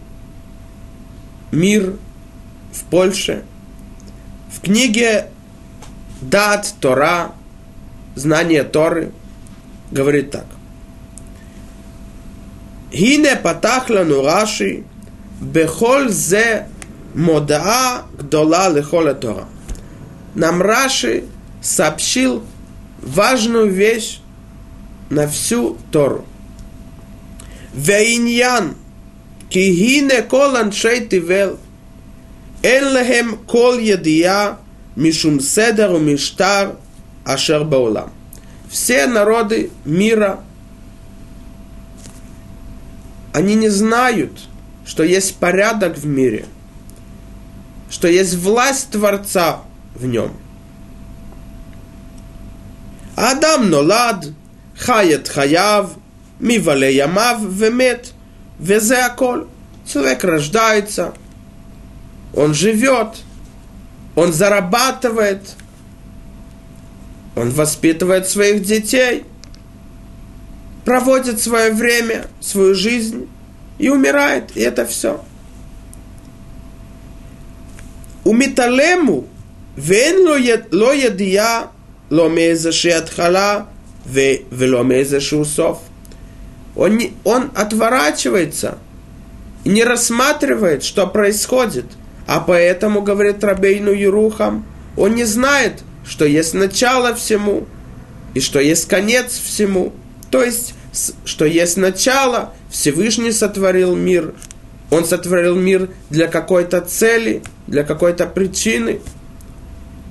мир 1.50 1.96
в 2.72 2.84
Польше. 2.84 3.42
В 4.52 4.60
книге 4.60 5.26
Дат 6.20 6.72
Тора, 6.80 7.32
знание 8.14 8.62
Торы, 8.62 9.10
говорит 9.90 10.30
так. 10.30 10.46
Гине 12.92 13.34
патахлану 13.34 14.22
Раши, 14.22 14.84
бехоль 15.40 16.08
зе 16.10 16.68
модаа 17.14 18.02
гдола 18.16 18.68
лихола 18.68 19.14
Тора 19.14 19.48
нам 20.34 20.62
Раши 20.62 21.24
сообщил 21.62 22.42
важную 23.02 23.70
вещь 23.70 24.20
на 25.08 25.26
всю 25.26 25.76
Тору. 25.90 26.24
Вейньян, 27.74 28.76
кигине 29.48 30.22
колан 30.22 30.72
шейтивел, 30.72 31.58
эллехем 32.62 33.38
кол 33.38 33.78
едия, 33.78 34.58
мишум 34.96 35.40
седеру 35.40 35.98
миштар, 35.98 36.76
ашер 37.24 37.64
баулам. 37.64 38.12
Все 38.68 39.06
народы 39.06 39.70
мира, 39.84 40.40
они 43.32 43.54
не 43.54 43.68
знают, 43.68 44.32
что 44.84 45.02
есть 45.02 45.36
порядок 45.36 45.96
в 45.96 46.06
мире, 46.06 46.46
что 47.88 48.06
есть 48.06 48.34
власть 48.36 48.90
Творца– 48.90 49.62
в 50.00 50.06
нем. 50.06 50.32
Адам 53.16 53.70
нолад, 53.70 54.28
хаят 54.76 55.28
хаяв, 55.28 55.90
мивале 56.38 56.94
ямав, 56.94 57.42
вемет, 57.42 58.12
везе. 58.58 59.14
Человек 59.86 60.24
рождается, 60.24 61.12
он 62.34 62.54
живет, 62.54 63.16
он 64.14 64.32
зарабатывает, 64.32 65.56
он 67.34 67.50
воспитывает 67.50 68.28
своих 68.28 68.62
детей, 68.62 69.24
проводит 70.84 71.40
свое 71.40 71.72
время, 71.72 72.26
свою 72.40 72.74
жизнь 72.74 73.28
и 73.78 73.88
умирает, 73.88 74.56
и 74.56 74.60
это 74.60 74.86
все. 74.86 75.24
У 78.24 78.32
Миталему 78.32 79.26
ואין 79.79 80.15
לו 80.25 80.37
יד, 80.37 80.61
לא 80.71 80.95
ידיעה 80.95 81.65
לא 82.11 82.29
מאיזושהי 82.29 82.93
התחלה 82.93 83.59
ו, 84.07 84.19
ולא 84.51 84.83
מאיזשהו 84.83 85.45
סוף. 85.45 85.79
Он, 86.77 86.97
не, 86.97 87.13
он 87.23 87.51
отворачивается 87.55 88.77
и 89.63 89.69
не 89.69 89.85
рассматривает, 89.85 90.83
что 90.83 91.07
происходит. 91.07 91.85
А 92.27 92.41
поэтому, 92.41 93.01
говорит 93.01 93.41
Рабейну 93.45 93.93
Ерухам, 93.93 94.65
он 94.97 95.15
не 95.15 95.23
знает, 95.23 95.83
что 96.05 96.25
есть 96.25 96.53
начало 96.53 97.15
всему 97.15 97.65
и 98.33 98.41
что 98.41 98.59
есть 98.59 98.89
конец 98.89 99.39
всему. 99.39 99.93
То 100.31 100.43
есть, 100.43 100.73
что 101.23 101.45
есть 101.45 101.77
начало, 101.77 102.53
Всевышний 102.69 103.31
сотворил 103.31 103.95
мир. 103.95 104.33
Он 104.91 105.05
сотворил 105.05 105.55
мир 105.55 105.89
для 106.09 106.27
какой-то 106.27 106.81
цели, 106.81 107.41
для 107.67 107.83
какой-то 107.85 108.27
причины – 108.27 109.09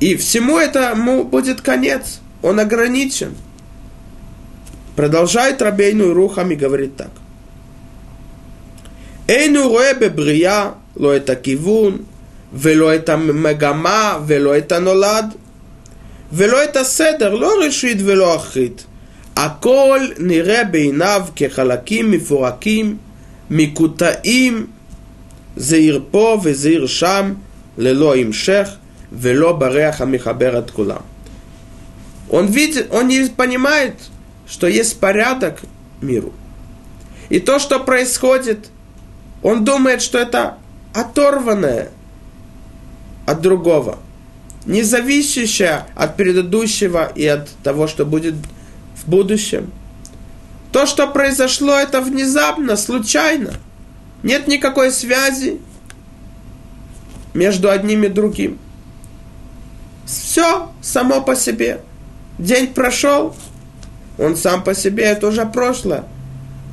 и 0.01 0.17
всему 0.17 0.59
этому 0.59 1.25
будет 1.25 1.61
конец. 1.61 2.21
Он 2.43 2.61
ограничен. 2.61 3.35
Продолжает 4.97 5.63
Рабейну 5.63 6.13
Рухам 6.13 6.51
и 6.51 6.57
говорит 6.57 6.97
так. 6.97 7.11
Эйну 9.27 9.69
רואה 9.69 9.95
בבריאה 9.95 10.71
לא 10.97 11.17
את 11.17 11.31
הכיוון, 11.31 11.99
ולא 12.53 12.95
את 12.95 13.09
המגמה, 13.09 14.19
ולא 14.27 14.59
את 14.59 14.73
הנולד, 14.73 15.35
ולא 16.33 16.65
את 16.65 16.77
הסדר, 16.77 17.35
לא 17.35 17.53
ראשית 17.65 17.99
ולא 18.05 18.37
אחרית. 18.37 18.85
הכל 19.37 20.01
נראה 20.19 20.65
בעיניו 20.65 21.23
כחלקים 21.37 22.11
מפורקים, 22.11 22.97
מקוטעים, 23.51 24.67
זעיר 25.57 26.03
פה 26.11 26.41
וזעיר 26.43 26.87
שם, 26.87 27.35
ללא 27.79 28.17
המשך, 28.17 28.69
вело 29.12 29.54
бареха 29.54 30.06
михабер 30.06 30.62
кула. 30.64 31.02
Он 32.30 32.46
видит, 32.46 32.94
он 32.94 33.08
не 33.08 33.26
понимает, 33.26 33.96
что 34.48 34.68
есть 34.68 35.00
порядок 35.00 35.62
миру. 36.02 36.34
И 37.30 37.40
то, 37.40 37.60
что 37.60 37.80
происходит, 37.80 38.70
он 39.42 39.64
думает, 39.64 40.02
что 40.02 40.18
это 40.18 40.58
оторванное 40.94 41.90
от 43.26 43.42
другого, 43.42 44.00
не 44.66 44.84
зависящее 44.84 45.86
от 45.96 46.16
предыдущего 46.18 47.12
и 47.16 47.26
от 47.26 47.50
того, 47.64 47.88
что 47.88 48.06
будет 48.06 48.36
в 48.96 49.10
будущем. 49.10 49.72
То, 50.72 50.86
что 50.86 51.08
произошло, 51.08 51.74
это 51.74 52.02
внезапно, 52.02 52.76
случайно. 52.78 53.54
Нет 54.22 54.48
никакой 54.48 54.92
связи 54.92 55.60
между 57.34 57.70
одним 57.70 58.04
и 58.04 58.08
другим. 58.08 58.60
Все 60.10 60.70
само 60.82 61.22
по 61.22 61.36
себе. 61.36 61.82
День 62.40 62.74
прошел, 62.74 63.36
он 64.18 64.36
сам 64.36 64.64
по 64.64 64.74
себе, 64.74 65.04
это 65.04 65.28
уже 65.28 65.46
прошлое. 65.46 66.06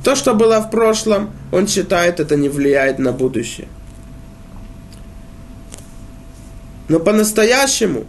То, 0.03 0.15
что 0.15 0.33
было 0.33 0.59
в 0.59 0.71
прошлом, 0.71 1.29
он 1.51 1.67
считает, 1.67 2.19
это 2.19 2.35
не 2.35 2.49
влияет 2.49 2.97
на 2.97 3.11
будущее. 3.11 3.67
Но 6.87 6.99
по-настоящему 6.99 8.05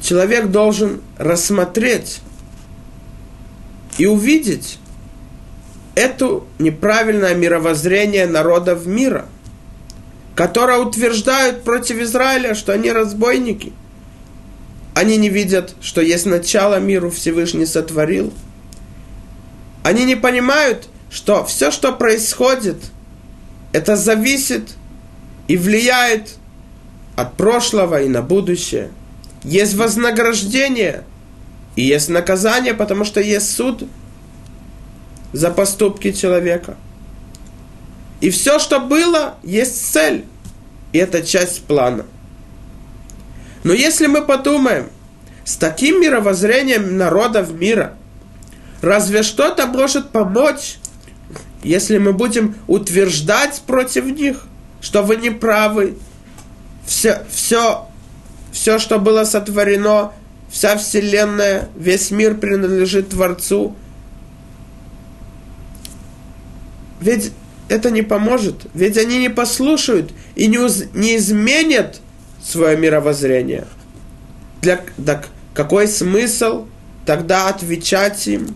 человек 0.00 0.46
должен 0.46 1.02
рассмотреть 1.18 2.20
и 3.98 4.06
увидеть 4.06 4.78
это 5.94 6.44
неправильное 6.58 7.34
мировоззрение 7.34 8.26
народов 8.26 8.86
мира– 8.86 9.26
которые 10.38 10.78
утверждают 10.78 11.64
против 11.64 11.96
Израиля, 11.96 12.54
что 12.54 12.72
они 12.72 12.92
разбойники. 12.92 13.72
Они 14.94 15.16
не 15.16 15.30
видят, 15.30 15.74
что 15.80 16.00
есть 16.00 16.26
начало 16.26 16.78
миру 16.78 17.10
Всевышний 17.10 17.66
сотворил. 17.66 18.32
Они 19.82 20.04
не 20.04 20.14
понимают, 20.14 20.88
что 21.10 21.44
все, 21.44 21.72
что 21.72 21.92
происходит, 21.92 22.76
это 23.72 23.96
зависит 23.96 24.74
и 25.48 25.56
влияет 25.56 26.36
от 27.16 27.36
прошлого 27.36 28.00
и 28.02 28.08
на 28.08 28.22
будущее. 28.22 28.92
Есть 29.42 29.74
вознаграждение 29.74 31.02
и 31.74 31.82
есть 31.82 32.10
наказание, 32.10 32.74
потому 32.74 33.04
что 33.04 33.20
есть 33.20 33.56
суд 33.56 33.82
за 35.32 35.50
поступки 35.50 36.12
человека– 36.12 36.76
и 38.20 38.30
все, 38.30 38.58
что 38.58 38.80
было, 38.80 39.36
есть 39.42 39.92
цель. 39.92 40.24
И 40.92 40.98
это 40.98 41.22
часть 41.22 41.64
плана. 41.64 42.04
Но 43.64 43.72
если 43.72 44.06
мы 44.06 44.22
подумаем, 44.22 44.88
с 45.44 45.56
таким 45.56 46.00
мировоззрением 46.00 46.96
народов 46.96 47.52
мира, 47.52 47.94
разве 48.82 49.22
что-то 49.22 49.66
может 49.66 50.10
помочь, 50.10 50.78
если 51.62 51.98
мы 51.98 52.12
будем 52.12 52.54
утверждать 52.66 53.62
против 53.66 54.04
них, 54.04 54.44
что 54.80 55.02
вы 55.02 55.16
не 55.16 55.30
правы, 55.30 55.96
все, 56.86 57.22
все, 57.30 57.86
все, 58.52 58.78
что 58.78 58.98
было 58.98 59.24
сотворено, 59.24 60.12
вся 60.50 60.76
Вселенная, 60.76 61.68
весь 61.76 62.10
мир 62.10 62.36
принадлежит 62.36 63.10
Творцу. 63.10 63.74
Ведь 67.00 67.32
это 67.68 67.90
не 67.90 68.02
поможет, 68.02 68.66
ведь 68.74 68.96
они 68.96 69.18
не 69.18 69.28
послушают 69.28 70.12
и 70.34 70.46
не, 70.46 70.58
уз, 70.58 70.84
не 70.94 71.16
изменят 71.16 72.00
свое 72.42 72.76
мировоззрение. 72.76 73.66
Для, 74.62 74.80
так 75.04 75.28
какой 75.54 75.88
смысл 75.88 76.66
тогда 77.04 77.48
отвечать 77.48 78.26
им? 78.26 78.54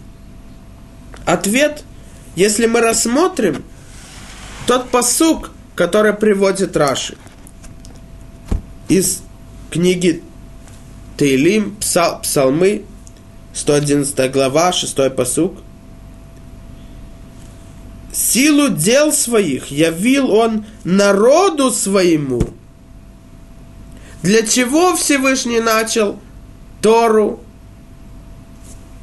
Ответ, 1.25 1.85
если 2.37 2.67
мы 2.67 2.81
рассмотрим 2.81 3.65
тот 4.67 4.91
посук, 4.91 5.51
который 5.75 6.13
приводит 6.15 6.77
Раши 6.77 7.17
из 8.89 9.23
книги 9.71 10.23
Тейлим, 11.17 11.77
псал, 11.77 12.21
Псалмы, 12.21 12.85
111 13.55 14.33
глава, 14.33 14.73
6 14.73 15.15
посук. 15.15 15.59
Силу 18.13 18.69
дел 18.69 19.11
своих 19.11 19.69
явил 19.69 20.31
он 20.31 20.67
народу 20.85 21.71
своему. 21.71 22.43
Для 24.23 24.47
чего 24.47 24.95
Всевышний 24.95 25.61
начал 25.61 26.19
Тору, 26.83 27.41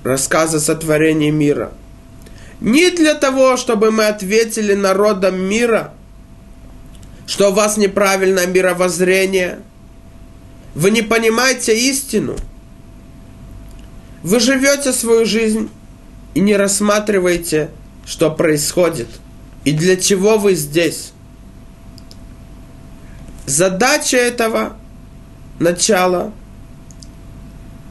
рассказы 0.04 0.58
о 0.58 0.60
сотворении 0.60 1.32
мира? 1.32 1.74
Не 2.62 2.92
для 2.92 3.16
того, 3.16 3.58
чтобы 3.58 3.90
мы 3.90 4.06
ответили 4.06 4.76
народам 4.76 5.40
мира, 5.40 5.94
что 7.26 7.50
у 7.50 7.54
вас 7.54 7.78
неправильное 7.78 8.46
мировоззрение, 8.46 9.60
вы 10.76 10.92
не 10.92 11.02
понимаете 11.02 11.78
истину, 11.78 12.36
вы 14.22 14.40
живете 14.40 14.94
свою 14.94 15.26
жизнь 15.26 15.70
и 16.36 16.42
не 16.42 16.56
рассматриваете, 16.56 17.72
что 18.10 18.32
происходит 18.32 19.08
и 19.66 19.72
для 19.72 19.96
чего 19.96 20.40
вы 20.40 20.56
здесь. 20.56 21.12
Задача 23.46 24.18
этого 24.18 24.76
начала 25.60 26.34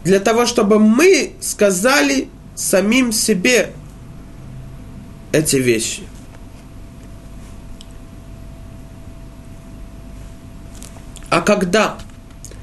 для 0.03 0.19
того, 0.19 0.47
чтобы 0.47 0.81
мы 0.81 1.35
сказали 1.41 2.29
самим 2.57 3.13
себе 3.13 3.73
эти 5.31 5.55
вещи. 5.57 6.03
А 11.31 11.43
когда? 11.43 11.97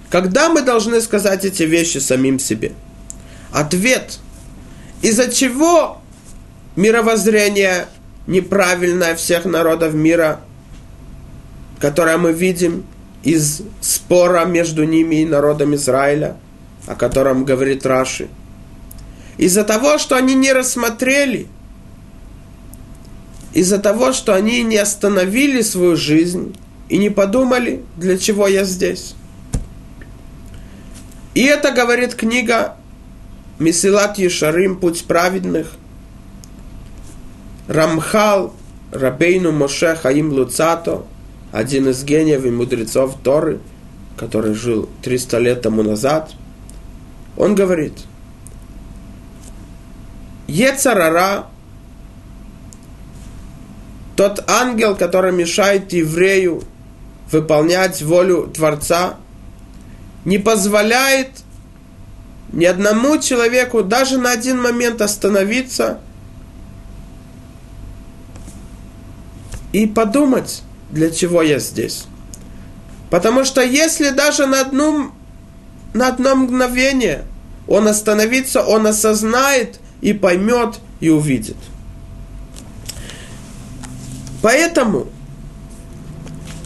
Когда 0.09 0.49
мы 0.49 0.61
должны 0.61 0.99
сказать 0.99 1.45
эти 1.45 1.63
вещи 1.63 1.99
самим 1.99 2.37
себе? 2.37 2.73
Ответ. 3.53 4.19
Из-за 5.01 5.31
чего 5.31 6.01
мировоззрение 6.75 7.87
неправильное 8.27 9.15
всех 9.15 9.45
народов 9.45 9.93
мира, 9.93 10.41
которое 11.79 12.17
мы 12.17 12.33
видим 12.33 12.85
из 13.23 13.61
спора 13.81 14.45
между 14.45 14.83
ними 14.83 15.17
и 15.17 15.25
народом 15.25 15.75
Израиля, 15.75 16.37
о 16.87 16.95
котором 16.95 17.45
говорит 17.45 17.85
Раши. 17.85 18.27
Из-за 19.37 19.63
того, 19.63 19.97
что 19.97 20.15
они 20.15 20.35
не 20.35 20.53
рассмотрели, 20.53 21.47
из-за 23.53 23.79
того, 23.79 24.13
что 24.13 24.33
они 24.33 24.63
не 24.63 24.77
остановили 24.77 25.61
свою 25.61 25.95
жизнь 25.95 26.55
и 26.89 26.97
не 26.97 27.09
подумали, 27.09 27.83
для 27.97 28.17
чего 28.17 28.47
я 28.47 28.63
здесь. 28.63 29.15
И 31.33 31.43
это 31.43 31.71
говорит 31.71 32.15
книга 32.15 32.75
Месилат 33.59 34.17
Ешарим, 34.17 34.77
Путь 34.77 35.05
праведных, 35.05 35.73
Рамхал, 37.67 38.53
Рабейну 38.91 39.51
Моше 39.51 39.95
Хаим 39.95 40.31
Луцато, 40.31 41.05
один 41.51 41.89
из 41.89 42.03
гениев 42.03 42.45
и 42.45 42.49
мудрецов 42.49 43.17
Торы, 43.23 43.59
который 44.17 44.53
жил 44.53 44.89
300 45.03 45.39
лет 45.39 45.61
тому 45.61 45.83
назад, 45.83 46.31
он 47.37 47.55
говорит, 47.55 47.93
Ецарара, 50.47 51.47
тот 54.15 54.49
ангел, 54.49 54.95
который 54.95 55.31
мешает 55.31 55.91
еврею 55.91 56.63
выполнять 57.31 58.01
волю 58.01 58.51
Творца, 58.53 59.17
не 60.23 60.37
позволяет 60.37 61.29
ни 62.53 62.65
одному 62.65 63.17
человеку 63.17 63.83
даже 63.83 64.17
на 64.17 64.31
один 64.31 64.61
момент 64.61 65.01
остановиться 65.01 65.99
и 69.75 69.87
подумать, 69.87 70.63
для 70.89 71.11
чего 71.11 71.41
я 71.41 71.59
здесь. 71.59 72.05
Потому 73.09 73.43
что 73.43 73.61
если 73.61 74.11
даже 74.11 74.47
на, 74.47 74.61
одну, 74.61 75.11
на 75.93 76.07
одно 76.07 76.33
мгновение 76.33 77.25
он 77.67 77.89
остановится, 77.89 78.63
он 78.63 78.87
осознает 78.87 79.81
и 79.99 80.13
поймет 80.13 80.79
и 81.01 81.09
увидит. 81.09 81.57
Поэтому 84.41 85.07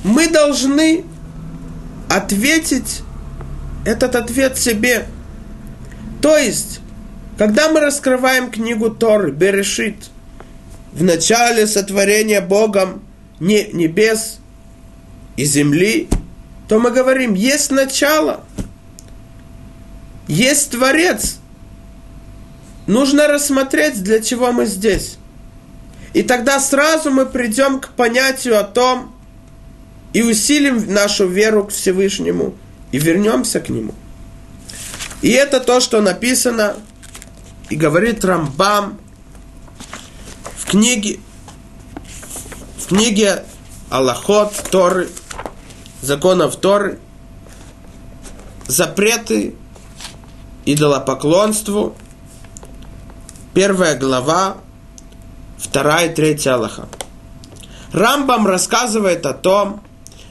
мы 0.04 0.28
должны 0.28 1.04
ответить 2.12 3.02
этот 3.86 4.15
ответ 4.15 4.56
себе. 4.56 5.08
То 6.22 6.38
есть, 6.38 6.80
когда 7.39 7.69
мы 7.72 7.80
раскрываем 7.80 8.52
книгу 8.52 8.91
Торы, 8.91 9.32
Берешит, 9.32 9.95
в 10.91 11.04
начале 11.04 11.67
сотворения 11.67 12.41
Богом 12.41 13.04
не 13.39 13.67
небес 13.73 14.39
и 15.38 15.45
земли, 15.45 16.10
то 16.67 16.80
мы 16.80 16.91
говорим, 16.91 17.34
есть 17.34 17.71
начало, 17.71 18.43
есть 20.28 20.71
Творец. 20.71 21.38
Нужно 22.88 23.28
рассмотреть, 23.28 24.04
для 24.04 24.19
чего 24.19 24.52
мы 24.52 24.65
здесь. 24.65 25.17
И 26.13 26.23
тогда 26.23 26.60
сразу 26.60 27.12
мы 27.12 27.25
придем 27.25 27.80
к 27.80 27.89
понятию 27.89 28.60
о 28.60 28.63
том 28.63 29.13
и 30.12 30.23
усилим 30.23 30.91
нашу 30.91 31.28
веру 31.28 31.65
к 31.65 31.71
Всевышнему– 31.71 32.56
и 32.91 32.97
вернемся 32.97 33.60
к 33.60 33.69
нему. 33.69 33.93
И 35.21 35.30
это 35.32 35.60
то, 35.60 35.80
что 35.80 36.02
написано 36.02 36.75
и 37.69 37.75
говорит 37.75 38.23
Рамбам 38.25 38.99
в 40.70 40.72
книге, 40.72 41.20
в 42.78 42.90
книге 42.90 43.44
Аллахот 43.90 44.54
Торы, 44.70 45.10
законов 46.04 46.58
Торы, 46.58 47.00
запреты 48.68 49.56
идолопоклонству, 50.66 51.96
первая 53.56 53.98
глава, 53.98 54.58
вторая 55.58 56.12
и 56.12 56.14
третья 56.14 56.54
Аллаха. 56.54 56.88
Рамбам 57.92 58.46
рассказывает 58.46 59.26
о 59.26 59.34
том, 59.34 59.82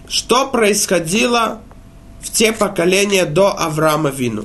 что 0.07 0.47
происходило 0.47 1.61
в 2.21 2.31
те 2.31 2.53
поколения 2.53 3.25
до 3.25 3.59
Авраама 3.59 4.11
Вину. 4.11 4.45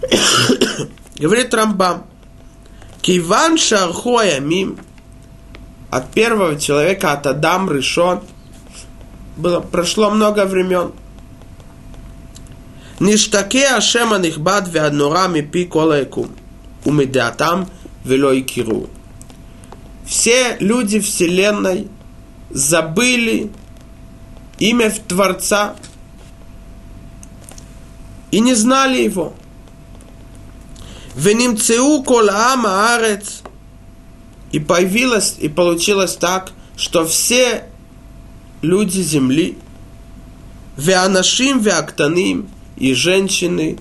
Говорит 1.16 1.52
Рамбам, 1.52 2.06
Киван 3.04 3.58
Шархоя 3.58 4.40
Мим, 4.40 4.78
от 5.90 6.10
первого 6.12 6.58
человека, 6.58 7.12
от 7.12 7.26
Адам 7.26 7.70
решен, 7.70 8.20
было, 9.36 9.60
прошло 9.60 10.08
много 10.08 10.46
времен. 10.46 10.92
Ништаке 13.00 13.66
Ашема 13.66 14.16
Нихбад 14.16 14.68
Веаднора 14.68 15.28
Мипи 15.28 15.66
Колаекум, 15.66 16.30
Умидеатам 16.86 17.68
Велой 18.04 18.40
Киру. 18.40 18.88
Все 20.06 20.56
люди 20.60 20.98
Вселенной 20.98 21.88
забыли 22.48 23.50
имя 24.58 24.90
Творца, 25.06 25.76
и 28.30 28.40
не 28.40 28.54
знали 28.54 29.02
его. 29.02 29.34
Венимцеу 31.14 32.02
колаама 32.02 32.94
арец. 32.94 33.42
И 34.52 34.58
появилось, 34.58 35.36
и 35.38 35.48
получилось 35.48 36.14
так, 36.16 36.52
что 36.76 37.04
все 37.04 37.64
люди 38.62 39.00
земли, 39.00 39.58
веанашим, 40.76 41.58
веактаним, 41.60 42.48
и 42.76 42.94
женщины, 42.94 43.78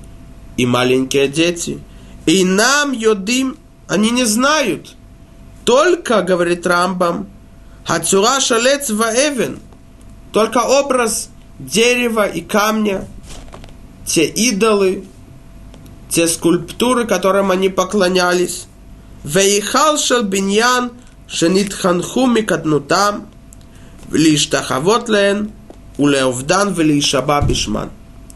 и 0.57 0.65
маленькие 0.65 1.27
дети, 1.27 1.79
и 2.25 2.43
нам 2.43 2.91
йодим, 2.91 3.57
они 3.87 4.11
не 4.11 4.25
знают. 4.25 4.95
Только, 5.65 6.21
говорит 6.21 6.65
Рамбам, 6.65 7.27
Хацура 7.85 8.39
шалец 8.39 8.89
ваэвен, 8.89 9.59
только 10.31 10.59
образ 10.59 11.29
дерева 11.59 12.25
и 12.25 12.41
камня– 12.41 13.07
те 14.05 14.25
идолы, 14.25 15.05
те 16.13 16.27
скульптуры, 16.27 17.07
которым 17.07 17.49
они 17.49 17.69
поклонялись. 17.69 18.67
Вейхал 19.23 19.97
шел 19.97 20.21
биньян, 20.21 20.91
шенит 21.27 21.73
ханху 21.73 22.27
микатнутам, 22.27 23.27
влиштахавот 24.09 25.09
лен, 25.09 25.51
улеовдан 25.97 26.71
велишаба 26.73 27.41
бишман. 27.41 27.89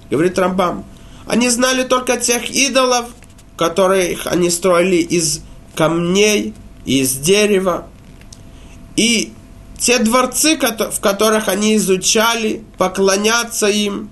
Говорит 0.10 0.40
Рамбам, 0.40 0.86
они 1.28 1.50
знали 1.50 1.84
только 1.84 2.18
тех 2.18 2.50
идолов, 2.50 3.10
которых 3.56 4.26
они 4.26 4.50
строили 4.50 4.96
из 4.96 5.42
камней, 5.76 6.56
из 6.84 7.14
дерева. 7.14 7.88
И 8.96 9.34
те 9.78 10.00
дворцы, 10.00 10.58
в 10.58 11.00
которых 11.00 11.48
они 11.48 11.76
изучали, 11.76 12.64
поклоняться 12.80 13.68
им, 13.68 14.10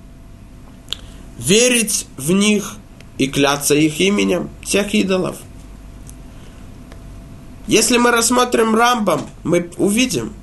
верить 1.39 2.05
в 2.17 2.31
них 2.31 2.75
и 3.17 3.27
кляться 3.27 3.75
их 3.75 3.99
именем, 3.99 4.49
тех 4.65 4.93
идолов. 4.93 5.37
Если 7.67 7.97
мы 7.97 8.11
рассмотрим 8.11 8.75
Рамбам, 8.75 9.27
мы 9.43 9.71
увидим, 9.77 10.33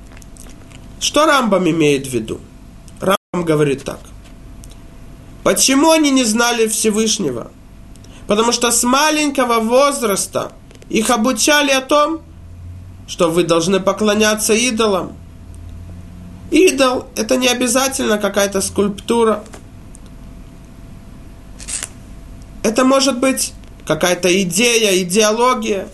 что 0.99 1.25
Рамбам 1.25 1.69
имеет 1.69 2.07
в 2.07 2.13
виду. 2.13 2.39
Рамбам 2.99 3.45
говорит 3.45 3.83
так. 3.83 3.99
Почему 5.43 5.91
они 5.91 6.11
не 6.11 6.23
знали 6.23 6.67
Всевышнего? 6.67 7.51
Потому 8.27 8.51
что 8.51 8.71
с 8.71 8.83
маленького 8.83 9.59
возраста 9.59 10.53
их 10.89 11.09
обучали 11.09 11.71
о 11.71 11.81
том, 11.81 12.21
что 13.07 13.29
вы 13.29 13.43
должны 13.43 13.79
поклоняться 13.79 14.53
идолам. 14.53 15.17
Идол– 16.51 17.07
это 17.15 17.35
не 17.35 17.47
обязательно 17.47 18.17
какая-то 18.17 18.61
скульптура. 18.61 19.43
Это 22.63 22.85
может 22.85 23.19
быть 23.19 23.53
какая-то 23.85 24.41
идея, 24.43 25.01
идеология. 25.03 25.89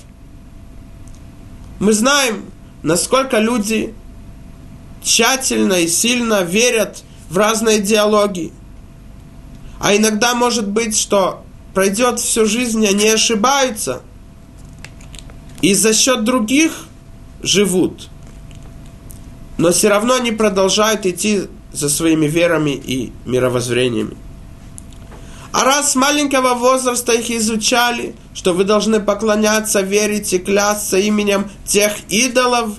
Мы 1.79 1.93
знаем, 1.93 2.45
насколько 2.83 3.39
люди 3.39 3.93
тщательно 5.03 5.73
и 5.73 5.87
сильно 5.87 6.43
верят 6.43 7.03
в 7.29 7.37
разные 7.37 7.79
идеологии. 7.79 8.53
А 9.79 9.95
иногда 9.95 10.35
может 10.35 10.67
быть, 10.67 10.95
что 10.95 11.43
пройдет 11.73 12.19
всю 12.19 12.45
жизнь, 12.45 12.85
они 12.85 13.07
ошибаются. 13.09 14.01
И 15.61 15.73
за 15.73 15.93
счет 15.93 16.23
других 16.23 16.85
живут. 17.41 18.09
Но 19.57 19.71
все 19.71 19.89
равно 19.89 20.15
они 20.15 20.31
продолжают 20.31 21.05
идти 21.05 21.43
за 21.71 21.89
своими 21.89 22.27
верами 22.27 22.71
и 22.71 23.11
мировоззрениями. 23.25 24.15
А 25.51 25.63
раз 25.63 25.93
с 25.93 25.95
маленького 25.95 26.53
возраста 26.53 27.13
их 27.13 27.31
изучали, 27.31 28.15
что 28.33 28.53
вы 28.53 28.63
должны 28.63 28.99
поклоняться, 28.99 29.81
верить 29.81 30.31
и 30.33 30.39
клясться 30.39 30.97
именем 30.97 31.49
тех 31.65 31.93
идолов, 32.09 32.77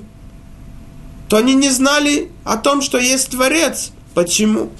то 1.29 1.37
они 1.37 1.55
не 1.55 1.71
знали 1.71 2.31
о 2.45 2.57
том, 2.57 2.81
что 2.81 2.99
есть 2.99 3.31
Творец. 3.31 3.91
Почему? 4.15 4.71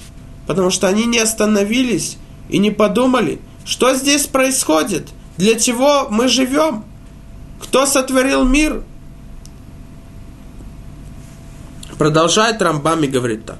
Потому 0.47 0.69
что 0.69 0.87
они 0.87 1.05
не 1.05 1.19
остановились 1.19 2.17
и 2.49 2.59
не 2.59 2.71
подумали, 2.71 3.39
что 3.65 3.93
здесь 3.93 4.25
происходит, 4.25 5.09
для 5.37 5.59
чего 5.59 6.07
мы 6.09 6.27
живем, 6.27 6.85
кто 7.61 7.85
сотворил 7.85 8.45
мир. 8.45 8.83
Продолжает 11.97 12.61
Рамбами 12.61 13.07
говорит 13.07 13.45
так. 13.45 13.59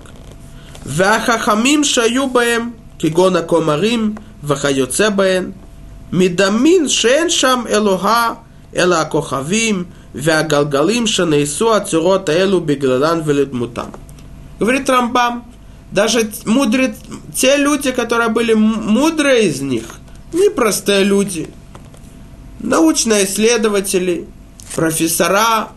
Вахахамим 0.84 1.84
шаюбаем 1.84 2.76
כגון 3.01 3.37
הכומרים 3.37 4.15
וכיוצא 4.45 5.09
בהן, 5.11 5.51
מדמין 6.13 6.89
שאין 6.89 7.31
שם 7.31 7.65
אלוהה, 7.69 8.35
אלא 8.77 8.95
הכוכבים 8.95 9.85
והגלגלים 10.15 11.07
שנעשו 11.07 11.77
הצורות 11.77 12.29
האלו 12.29 12.61
בגללן 12.61 13.21
ולדמותם. 13.25 13.89
Говорит 14.59 14.89
Рамбам, 14.89 15.45
даже 15.93 16.31
мудрые, 16.47 16.95
те 17.35 17.59
люди, 17.59 17.91
которые 17.91 18.31
были 18.31 18.55
мудрые 18.55 19.49
из 19.49 19.61
них, 19.61 19.85
непростые 20.33 21.05
люди, 21.05 21.49
научные 22.61 23.27
исследователи, 23.27 24.27
профессора 24.75 25.69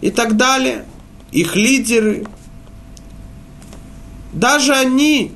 и 0.00 0.12
так 0.12 0.36
далее, 0.36 0.84
их 1.32 1.56
лидеры, 1.56 2.24
даже 4.32 4.74
они 4.74 5.32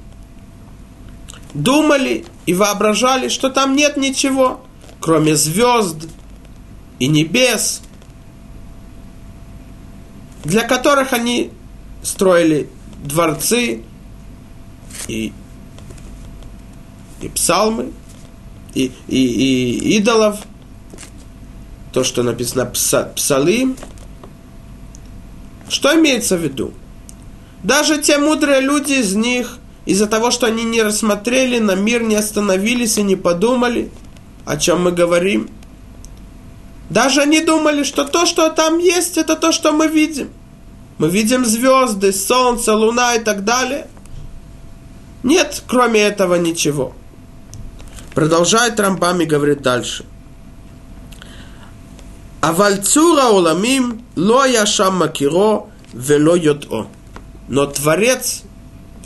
думали 1.54 2.26
и 2.46 2.54
воображали, 2.54 3.30
что 3.30 3.50
там 3.50 3.76
нет 3.76 3.98
ничего, 3.98 4.66
кроме 5.00 5.36
звезд 5.36 6.08
и 7.00 7.08
небес, 7.08 7.82
для 10.44 10.64
которых 10.64 11.14
они 11.14 11.52
строили 12.04 12.70
дворцы 13.04 13.84
и, 15.08 15.34
и 17.22 17.28
псалмы, 17.30 17.92
и, 18.74 18.92
и, 19.08 19.18
и 19.18 19.98
идолов, 19.98 20.40
то, 21.92 22.04
что 22.04 22.24
написано 22.24 22.66
пса, 22.66 23.04
псалим. 23.16 23.76
Что 25.68 25.98
имеется 26.00 26.38
в 26.38 26.42
виду? 26.42 26.74
Даже 27.64 28.02
те 28.02 28.18
мудрые 28.18 28.62
люди 28.62 28.94
из 28.94 29.14
них, 29.16 29.58
из-за 29.86 30.08
того, 30.08 30.32
что 30.32 30.48
они 30.48 30.63
не 30.63 30.82
рассмотрели 30.82 31.60
на 31.60 31.76
мир, 31.76 32.04
не 32.04 32.15
остановились 32.15 32.98
и 32.98 33.04
не 33.04 33.15
подумали, 33.15 33.91
о 34.46 34.58
чем 34.58 34.84
мы 34.84 34.91
говорим. 34.91 35.50
Даже 36.89 37.22
они 37.22 37.41
думали, 37.41 37.84
что 37.84 38.06
то, 38.06 38.26
что 38.26 38.50
там 38.50 38.78
есть, 38.78 39.17
это 39.17 39.36
то, 39.36 39.52
что 39.52 39.72
мы 39.72 39.88
видим– 39.88 40.30
мы 41.02 41.10
видим 41.10 41.46
звезды, 41.46 42.13
солнце, 42.13 42.76
луна 42.76 43.15
и 43.15 43.20
так 43.24 43.44
далее. 43.44 43.88
Нет, 45.24 45.63
кроме 45.67 46.00
этого 46.02 46.36
ничего. 46.36 46.94
Продолжает 48.13 48.80
Рамбам 48.80 49.20
и 49.22 49.26
говорит 49.26 49.63
дальше. 49.63 50.06
Авальцура 52.41 53.30
уламим 53.30 54.06
ло 54.15 54.46
яшам 54.46 54.98
макиро 54.98 55.70
вело 55.91 56.36
йодо. 56.36 56.86
Но 57.48 57.65
Творец 57.65 58.44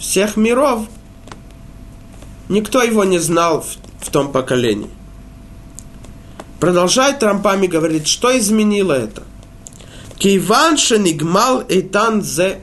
всех 0.05 0.37
миров, 0.37 0.87
никто 2.49 2.81
его 2.81 3.03
не 3.03 3.19
знал 3.19 3.61
в, 3.61 3.77
в 4.05 4.09
том 4.09 4.31
поколении. 4.31 4.89
Продолжает 6.59 7.21
Рампам 7.21 7.63
и 7.63 7.67
говорит, 7.67 8.07
что 8.07 8.37
изменило 8.37 8.93
это– 8.93 9.23
Киван 10.17 10.77
шенигмал 10.77 11.63
эйтан 11.67 12.21
зе. 12.21 12.61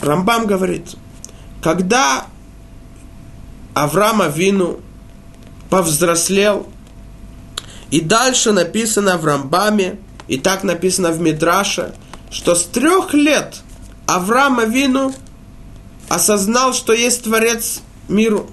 Рамбам 0.00 0.46
говорит, 0.46 0.96
когда 1.62 2.26
Авраам 3.74 4.30
Вину 4.32 4.80
повзрослел, 5.70 6.66
и 7.90 8.00
дальше 8.00 8.52
написано 8.52 9.18
в 9.18 9.24
Рамбаме, 9.24 9.98
и 10.26 10.38
так 10.38 10.64
написано 10.64 11.10
в 11.10 11.20
Мидраше, 11.20 11.94
что 12.30 12.54
с 12.54 12.64
трех 12.64 13.14
лет 13.14 13.60
Авраам 14.06 14.70
Вину 14.70 15.14
осознал, 16.13 16.73
что 16.73 16.93
есть 16.93 17.23
Творец 17.23 17.81
миру. 18.07 18.49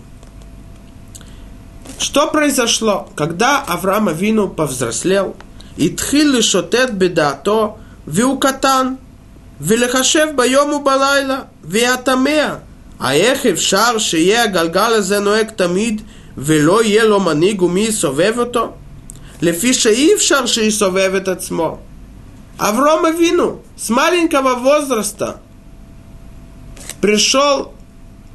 Что 1.98 2.28
произошло, 2.28 3.08
когда 3.16 3.62
Авраам 3.62 4.14
Вину 4.14 4.48
повзрослел – 4.48 5.46
התחיל 5.78 6.38
לשוטט 6.38 6.90
בדעתו 6.98 7.76
והוא 8.06 8.40
קטן, 8.40 8.94
ולחשב 9.60 10.26
ביום 10.36 10.72
ובלילה, 10.72 11.40
והיה 11.64 11.96
תמה. 11.96 12.54
איך 13.10 13.46
אפשר 13.46 13.98
שיהיה 13.98 14.42
הגלגל 14.42 14.92
הזה 14.94 15.18
נוהג 15.18 15.50
תמיד 15.50 16.02
ולא 16.38 16.84
יהיה 16.84 17.04
לו 17.04 17.20
מנהיג 17.20 17.62
ומי 17.62 17.80
יסובב 17.80 18.34
אותו? 18.38 18.72
לפי 19.42 19.74
שאי 19.74 20.14
אפשר 20.14 20.46
שיסובב 20.46 21.14
את 21.14 21.28
עצמו. 21.28 21.78
Авром 22.58 23.04
Авину 23.04 23.60
с 23.76 23.90
маленького 23.90 24.54
возраста 24.54 25.36
пришел 27.01 27.73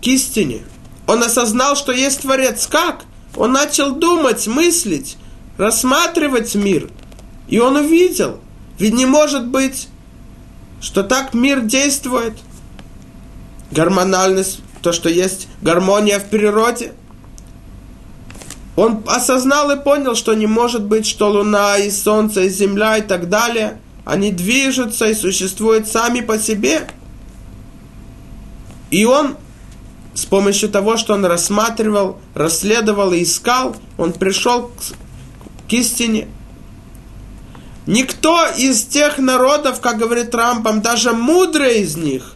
к 0.03 0.07
истине. 0.07 0.63
Он 1.07 1.23
осознал, 1.23 1.77
что 1.77 1.93
есть 1.93 2.23
Творец. 2.23 2.67
Как? 2.67 3.05
Он 3.37 3.53
начал 3.53 3.95
думать, 3.95 4.47
мыслить, 4.47 5.17
рассматривать 5.57 6.55
мир– 6.55 6.91
и 7.49 7.59
он 7.59 7.77
увидел. 7.77 8.41
Ведь 8.79 8.95
не 8.95 9.07
может 9.07 9.47
быть, 9.47 9.89
что 10.81 11.03
так 11.03 11.35
мир 11.35 11.61
действует. 11.61 12.35
Гормональность, 13.71 14.61
то, 14.83 14.93
что 14.93 15.09
есть 15.09 15.49
гармония 15.63 16.19
в 16.19 16.29
природе. 16.29 16.93
Он 18.77 19.03
осознал 19.07 19.71
и 19.71 19.83
понял, 19.83 20.15
что 20.15 20.35
не 20.35 20.47
может 20.47 20.85
быть, 20.85 21.07
что 21.07 21.31
Луна 21.31 21.79
и 21.79 21.91
Солнце 21.91 22.43
и 22.43 22.49
Земля 22.51 22.99
и 22.99 23.03
так 23.03 23.29
далее, 23.29 23.81
они 24.05 24.31
движутся 24.31 25.07
и 25.07 25.15
существуют 25.15 25.89
сами 25.89 26.21
по 26.21 26.39
себе. 26.39 26.87
И 28.91 29.05
он 29.05 29.37
с 30.15 30.25
помощью 30.25 30.69
того, 30.69 30.97
что 30.97 31.15
он 31.15 31.25
рассматривал, 31.25 32.19
расследовал 32.35 33.13
и 33.13 33.23
искал, 33.23 33.77
он 33.99 34.13
пришел 34.13 34.69
к, 34.69 35.69
к 35.69 35.73
истине– 35.73 36.29
Никто 37.87 38.49
из 38.57 38.85
тех 38.85 39.19
народов, 39.19 39.81
как 39.81 39.99
говорит 39.99 40.33
Трампом, 40.33 40.83
даже 40.83 41.13
мудрые 41.13 41.83
из 41.83 41.97
них, 41.97 42.35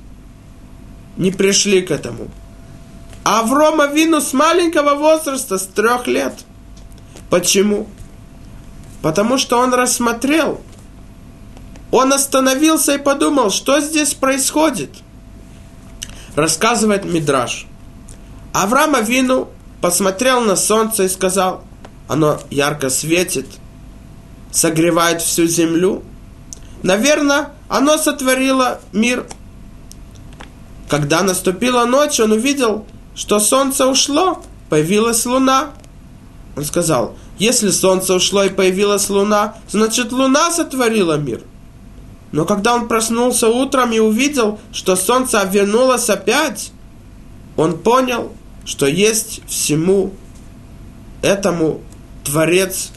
не 1.17 1.33
пришли 1.33 1.83
к 1.83 1.91
этому. 1.91 2.29
А 3.25 3.41
Аврома 3.41 3.87
Вину 3.87 4.21
с 4.21 4.33
маленького 4.33 4.95
возраста, 4.95 5.59
с 5.59 5.67
трех 5.67 6.07
лет. 6.07 6.35
Почему? 7.29 7.89
Потому 9.03 9.39
что 9.39 9.59
он 9.59 9.75
рассмотрел, 9.75 10.61
он 11.91 12.13
остановился 12.13 12.95
и 12.95 12.99
подумал, 12.99 13.51
что 13.51 13.81
здесь 13.81 14.15
происходит. 14.15 14.91
Рассказывает 16.41 17.05
Мидраш. 17.05 17.67
Авраам 18.55 18.95
Авину 18.95 19.51
посмотрел 19.83 20.41
на 20.41 20.57
солнце 20.57 21.03
и 21.03 21.09
сказал, 21.11 21.63
оно 22.09 22.41
ярко 22.49 22.89
светит, 22.89 23.47
согревает 24.51 25.21
всю 25.21 25.47
землю. 25.47 26.03
Наверное, 26.83 27.51
оно 27.69 27.99
сотворило 27.99 28.81
мир. 28.95 29.27
Когда 30.89 31.23
наступила 31.23 31.85
ночь, 31.85 32.19
он 32.21 32.33
увидел, 32.33 32.87
что 33.15 33.39
солнце 33.39 33.87
ушло, 33.87 34.43
появилась 34.71 35.27
луна. 35.27 35.73
Он 36.57 36.65
сказал, 36.65 37.19
если 37.39 37.71
солнце 37.71 38.15
ушло 38.15 38.45
и 38.45 38.49
появилась 38.49 39.11
луна, 39.11 39.57
значит 39.69 40.11
луна 40.11 40.51
сотворила 40.51 41.19
мир. 41.19 41.43
Но 42.33 42.45
когда 42.45 42.75
он 42.75 42.87
проснулся 42.87 43.49
утром 43.49 43.93
и 43.93 43.99
увидел, 43.99 44.61
что 44.73 44.95
солнце 44.95 45.43
вернулось 45.51 46.09
опять, 46.09 46.73
он 47.57 47.79
понял, 47.79 48.33
что 48.65 48.87
есть 48.87 49.41
всему 49.49 50.13
этому 51.23 51.81
Творец, 52.25 52.91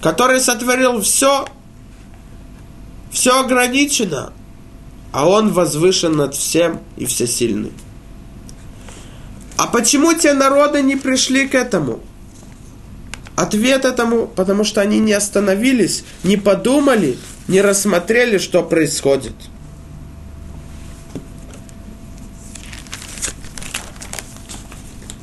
который 0.00 0.40
сотворил 0.40 1.00
все, 1.00 1.46
все 3.10 3.40
ограничено, 3.40 4.32
а 5.10 5.28
он 5.28 5.52
возвышен 5.52 6.16
над 6.16 6.34
всем 6.34 6.80
и 6.96 7.04
всесильный. 7.04 7.72
А 9.56 9.66
почему 9.66 10.14
те 10.14 10.32
народы 10.32 10.82
не 10.82 10.96
пришли 10.96 11.46
к 11.46 11.54
этому? 11.54 12.00
Ответ 13.36 13.84
этому, 13.84 14.26
потому 14.26 14.64
что 14.64 14.80
они 14.80 14.98
не 14.98 15.12
остановились, 15.12 16.04
не 16.22 16.36
подумали, 16.36 17.18
не 17.48 17.60
рассмотрели, 17.60 18.38
что 18.38 18.62
происходит. 18.62 19.34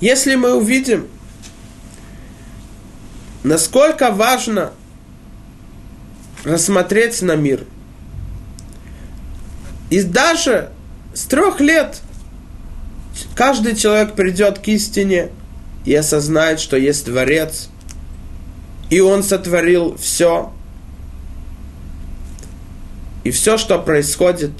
Если 0.02 0.36
мы 0.36 0.54
увидим, 0.54 1.08
насколько 3.44 4.12
важно 4.12 4.72
рассмотреть 6.46 7.22
на 7.22 7.36
мир, 7.36 7.66
и 9.90 10.02
даже 10.04 10.72
с 11.14 11.24
трех 11.26 11.60
лет 11.60 12.02
каждый 13.36 13.76
человек 13.76 14.14
придет 14.14 14.60
к 14.60 14.68
истине 14.68 15.32
и 15.86 15.94
осознает, 15.96 16.60
что 16.60 16.78
есть 16.78 17.06
Творец, 17.06 17.70
и 18.90 19.02
Он 19.02 19.24
сотворил 19.24 19.98
все, 19.98 20.54
и 23.24 23.32
все, 23.32 23.58
что 23.58 23.80
происходит, 23.80 24.52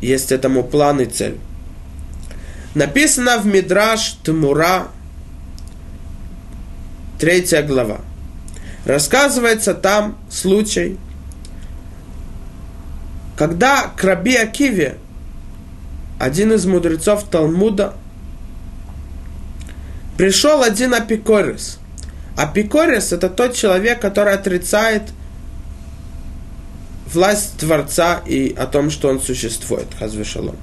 есть 0.00 0.32
этому 0.32 0.62
план 0.62 1.00
и 1.00 1.06
цель. 1.06 1.38
Написано 2.74 3.38
в 3.38 3.46
Мидраш 3.46 4.18
Тмура, 4.22 4.88
третья 7.18 7.62
глава. 7.62 8.00
Рассказывается 8.84 9.74
там 9.74 10.18
случай, 10.30 10.98
когда 13.36 13.88
к 13.88 14.04
Раби 14.04 14.36
Акиве, 14.36 14.98
один 16.18 16.52
из 16.52 16.66
мудрецов 16.66 17.24
Талмуда, 17.24 17.94
пришел 20.16 20.62
один 20.62 20.94
апикорис. 20.94 21.78
Апикорис– 22.36 23.12
это 23.14 23.28
тот 23.28 23.54
человек, 23.54 24.00
который 24.00 24.34
отрицает 24.34 25.02
власть 27.12 27.58
Творца 27.58 28.22
и 28.26 28.54
о 28.54 28.66
том, 28.66 28.90
что 28.90 29.08
он 29.08 29.20
существует, 29.20 29.86
Хазвешалом. 29.98 30.56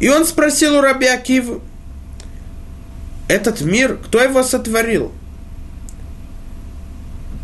И 0.00 0.08
он 0.08 0.24
спросил 0.24 0.76
у 0.76 0.80
Раби 0.80 1.06
Акивы, 1.06 1.60
этот 3.28 3.60
мир, 3.60 3.96
кто 3.96 4.20
его 4.20 4.42
сотворил? 4.42 5.12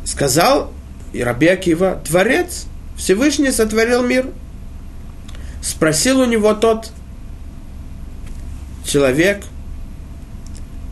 Сказал 0.05 0.73
и 1.13 1.23
Раби 1.23 1.47
Акива, 1.47 2.01
Творец, 2.05 2.67
Всевышний 2.97 3.53
сотворил 3.53 4.03
мир. 4.03 4.27
Спросил 5.63 6.21
у 6.21 6.25
него 6.25 6.55
тот 6.55 6.91
человек, 8.85 9.45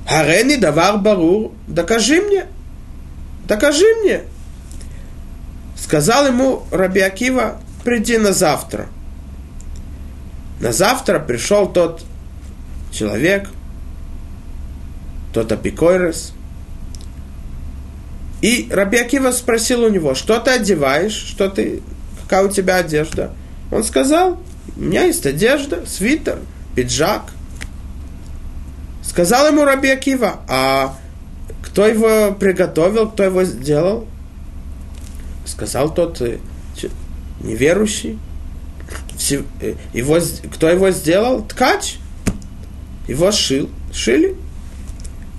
Харени 0.07 0.57
давар 0.57 0.99
барур, 0.99 1.53
докажи 1.67 2.21
мне, 2.21 2.47
докажи 3.49 3.87
мне, 4.03 4.23
Сказал 5.95 6.27
ему 6.27 6.65
Раби 6.73 7.01
Акива, 7.03 7.61
приди 7.85 8.19
на 8.19 8.33
завтра. 8.33 8.89
На 10.59 10.73
завтра 10.73 11.21
пришел 11.21 11.69
тот 11.69 12.03
человек, 12.91 13.49
тот 15.33 15.53
апикойрес. 15.53 16.33
И 18.43 18.69
Раби 18.73 18.99
Акива 18.99 19.31
спросил 19.31 19.85
у 19.85 19.89
него, 19.89 20.17
что 20.17 20.41
ты 20.41 20.51
одеваешь, 20.51 21.13
что 21.13 21.49
ты, 21.49 21.81
какая 22.25 22.45
у 22.45 22.51
тебя 22.51 22.79
одежда? 22.79 23.31
Он 23.71 23.85
сказал, 23.85 24.41
у 24.77 24.81
меня 24.81 25.05
есть 25.05 25.25
одежда, 25.27 25.87
свитер, 25.87 26.41
пиджак. 26.75 27.23
Сказал 29.01 29.47
ему 29.47 29.65
Раби 29.65 29.91
Акива, 29.91 30.41
а 30.49 30.97
кто 31.63 31.87
его 31.87 32.35
приготовил, 32.35 33.09
кто 33.11 33.23
его 33.23 33.45
сделал? 33.45 34.09
Сказал 35.45 35.93
тот 35.93 36.21
э, 36.21 36.39
неверующий, 37.41 38.19
э, 39.61 39.75
его, 39.93 40.19
кто 40.55 40.69
его 40.69 40.91
сделал? 40.91 41.43
Ткач. 41.45 41.97
Его 43.09 43.33
шил. 43.33 43.69
Шили. 43.93 44.37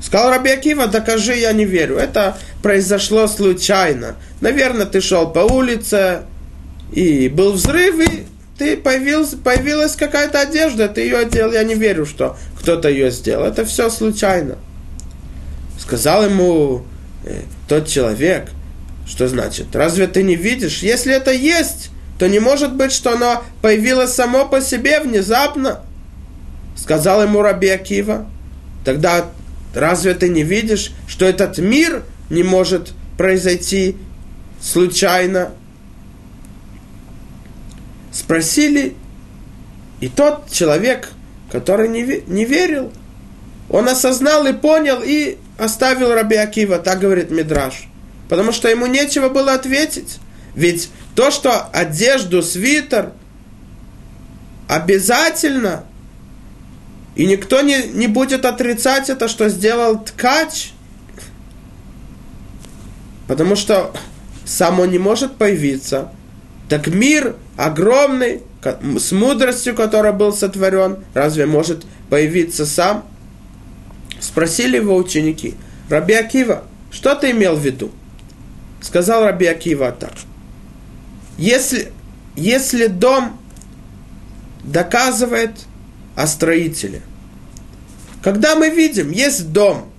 Сказал 0.02 0.30
Раби 0.30 0.52
Акива, 0.52 0.88
докажи, 0.88 1.36
я 1.36 1.52
не 1.52 1.66
верю. 1.66 1.98
Это 1.98 2.38
произошло 2.62 3.28
случайно. 3.28 4.18
Наверное, 4.40 4.86
ты 4.86 5.02
шел 5.02 5.32
по 5.32 5.40
улице, 5.40 6.22
и 6.92 7.28
был 7.28 7.54
взрыв, 7.54 8.00
и 8.00 8.26
ты 8.58 8.78
появился, 8.78 9.38
появилась 9.38 9.96
какая-то 9.96 10.42
одежда, 10.42 10.88
ты 10.88 11.02
ее 11.02 11.18
одел, 11.18 11.52
я 11.52 11.64
не 11.64 11.76
верю, 11.76 12.06
что 12.06 12.38
кто-то 12.60 12.90
ее 12.90 13.12
сделал. 13.12 13.46
Это 13.46 13.66
все 13.66 13.90
случайно. 13.90 14.58
Сказал 15.80 16.26
ему 16.26 16.86
э, 17.26 17.42
тот 17.68 17.88
человек, 17.88 18.50
что 19.06 19.28
значит? 19.28 19.76
Разве 19.76 20.08
ты 20.08 20.24
не 20.24 20.36
видишь? 20.36 20.80
Если 20.80 21.14
это 21.14 21.32
есть, 21.32 21.92
то 22.18 22.28
не 22.28 22.40
может 22.40 22.74
быть, 22.76 22.92
что 22.92 23.14
оно 23.14 23.44
появилось 23.62 24.14
само 24.14 24.48
по 24.48 24.62
себе 24.62 25.00
внезапно. 25.00 25.82
Сказал 26.76 27.22
ему 27.22 27.42
Раби 27.42 27.70
Акива. 27.70 28.26
Тогда 28.84 29.30
разве 29.74 30.14
ты 30.16 30.30
не 30.30 30.44
видишь, 30.44 30.92
что 31.08 31.26
этот 31.26 31.58
мир 31.60 32.04
не 32.30 32.44
может 32.44 32.94
произойти 33.18 33.96
случайно? 34.60 35.52
Спросили, 38.12 38.96
и 40.00 40.08
тот 40.08 40.50
человек, 40.50 41.10
который 41.52 41.90
не, 41.90 42.24
не 42.28 42.46
верил, 42.46 42.92
он 43.70 43.90
осознал 43.90 44.46
и 44.48 44.54
понял, 44.54 45.02
и 45.04 45.38
оставил 45.58 46.14
Раби 46.14 46.38
Акива, 46.38 46.80
так 46.80 47.00
говорит 47.00 47.30
Мидраш 47.30 47.88
потому 48.30 48.52
что 48.52 48.70
ему 48.70 48.86
нечего 48.86 49.30
было 49.30 49.54
ответить. 49.54 50.20
Ведь 50.56 50.90
то, 51.16 51.32
что 51.32 51.64
одежду, 51.74 52.42
свитер 52.42 53.12
обязательно, 54.68 55.84
и 57.16 57.26
никто 57.26 57.62
не, 57.62 57.84
не 57.94 58.08
будет 58.08 58.46
отрицать 58.46 59.10
это, 59.10 59.28
что 59.28 59.50
сделал 59.50 60.04
ткач, 60.04 60.72
потому 63.28 63.56
что 63.56 63.94
сам 64.46 64.80
он 64.80 64.92
не 64.92 65.00
может 65.00 65.36
появиться. 65.36 66.12
Так 66.70 66.88
мир 66.88 67.36
огромный, 67.58 68.42
с 68.98 69.12
мудростью, 69.12 69.76
которая 69.76 70.14
был 70.14 70.34
сотворен, 70.34 71.04
разве 71.14 71.46
может 71.46 71.86
появиться 72.10 72.66
сам? 72.66 73.06
Спросили 74.20 74.78
его 74.78 74.96
ученики, 74.96 75.56
Раби 75.90 76.16
Акива, 76.16 76.64
что 76.92 77.14
ты 77.16 77.32
имел 77.32 77.56
в 77.56 77.64
виду? 77.64 77.92
Сказал 78.86 79.24
Раби 79.24 79.48
Акива 79.48 79.92
так. 79.92 80.14
Если, 81.40 81.92
если 82.36 82.86
дом 82.86 83.42
доказывает 84.64 85.54
о 86.16 86.28
строителе, 86.28 87.02
когда 88.22 88.56
мы 88.56 88.70
видим, 88.70 89.10
есть 89.10 89.52
дом, 89.52 89.90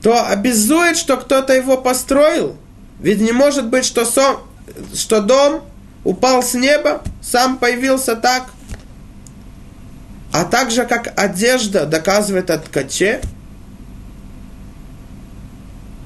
то 0.00 0.28
обязует, 0.28 0.96
что 0.96 1.16
кто-то 1.16 1.52
его 1.54 1.76
построил. 1.76 2.56
Ведь 3.00 3.20
не 3.20 3.32
может 3.32 3.66
быть, 3.66 3.84
что, 3.84 4.04
сом, 4.04 4.42
что 4.94 5.20
дом 5.20 5.64
упал 6.04 6.44
с 6.44 6.54
неба, 6.54 7.02
сам 7.20 7.58
появился 7.58 8.14
так. 8.14 8.50
А 10.32 10.44
также, 10.44 10.86
как 10.86 11.12
одежда 11.18 11.84
доказывает 11.84 12.48
о 12.50 12.58
ткаче, 12.58 13.20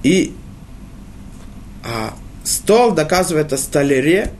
и 0.03 0.35
а 1.85 2.14
стол 2.45 2.93
доказывает 2.93 3.53
о 3.53 3.59
столяре. 3.59 4.32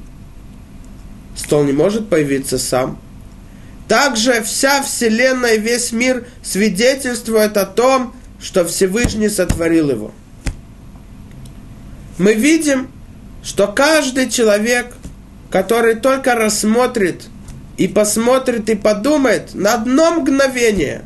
Стол 1.36 1.64
не 1.64 1.72
может 1.72 2.09
появиться 2.09 2.59
сам. 2.59 2.99
Также 3.86 4.42
вся 4.42 4.82
Вселенная, 4.82 5.57
весь 5.57 5.92
мир 5.92 6.26
свидетельствует 6.42 7.57
о 7.59 7.66
том, 7.66 8.14
что 8.40 8.64
Всевышний 8.64 9.28
сотворил 9.28 9.90
его. 9.90 10.12
Мы 12.16 12.34
видим, 12.34 12.88
что 13.42 13.66
каждый 13.66 14.30
человек, 14.30 14.95
который 15.51 15.97
только 15.97 16.34
рассмотрит 16.34 17.24
и 17.76 17.88
посмотрит 17.88 18.70
и 18.70 18.74
подумает 18.74 19.55
на 19.55 19.74
одно 19.74 20.12
мгновение, 20.12 21.05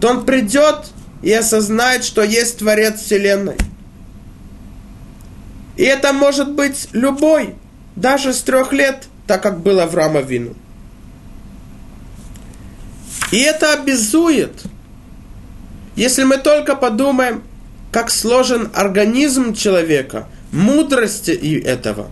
то 0.00 0.08
он 0.08 0.24
придет 0.24 0.86
и 1.22 1.32
осознает, 1.32 2.02
что 2.02 2.22
есть 2.22 2.58
Творец 2.58 3.00
Вселенной. 3.00 3.56
И 5.80 5.82
это 5.82 6.12
может 6.12 6.52
быть 6.52 6.88
любой, 6.92 7.54
даже 7.96 8.34
с 8.34 8.42
трех 8.42 8.70
лет, 8.74 9.04
так 9.26 9.42
как 9.42 9.60
было 9.60 9.84
Авраама 9.84 10.20
Вину. 10.20 10.52
И 13.32 13.38
это 13.38 13.72
обязует. 13.72 14.62
Если 15.96 16.24
мы 16.24 16.36
только 16.36 16.76
подумаем, 16.76 17.42
как 17.92 18.10
сложен 18.10 18.68
организм 18.74 19.54
человека, 19.54 20.28
мудрости 20.52 21.30
и 21.30 21.58
этого, 21.58 22.10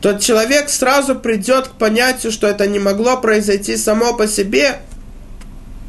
то 0.00 0.18
человек 0.18 0.70
сразу 0.70 1.14
придет 1.14 1.68
к 1.68 1.72
понятию, 1.74 2.32
что 2.32 2.48
это 2.48 2.66
не 2.66 2.80
могло 2.80 3.16
произойти 3.16 3.76
само 3.76 4.14
по 4.14 4.26
себе. 4.26 4.80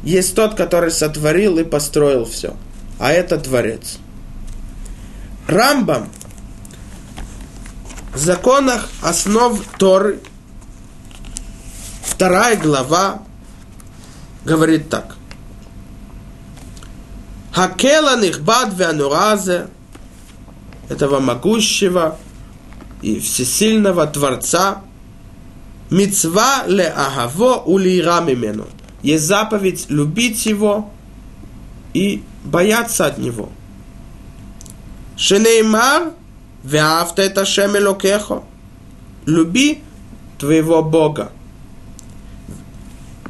Есть 0.04 0.36
тот, 0.36 0.54
который 0.54 0.92
сотворил 0.92 1.58
и 1.58 1.64
построил 1.64 2.24
все. 2.24 2.56
А 3.00 3.10
это 3.10 3.36
Творец. 3.36 3.98
Рамбам 5.46 6.08
в 8.14 8.18
законах 8.18 8.88
основ 9.02 9.60
Торы, 9.76 10.20
вторая 12.02 12.56
глава, 12.56 13.22
говорит 14.44 14.88
так. 14.88 15.16
Хакела 17.52 18.20
нихбад 18.20 18.72
веануразе, 18.74 19.68
этого 20.88 21.20
могущего 21.20 22.18
и 23.02 23.20
всесильного 23.20 24.06
Творца, 24.06 24.82
мецва 25.90 26.64
ле 26.66 26.88
агаво 26.88 27.56
улира 27.56 28.20
мимену. 28.20 28.66
Есть 29.02 29.24
заповедь 29.24 29.86
любить 29.90 30.46
его 30.46 30.90
и 31.92 32.22
бояться 32.44 33.06
от 33.06 33.18
него. 33.18 33.50
Шенеймар, 35.16 36.12
вяфта 36.64 37.22
это 37.22 37.44
шемелокехо. 37.44 38.42
Люби 39.26 39.82
твоего 40.38 40.82
Бога. 40.82 41.30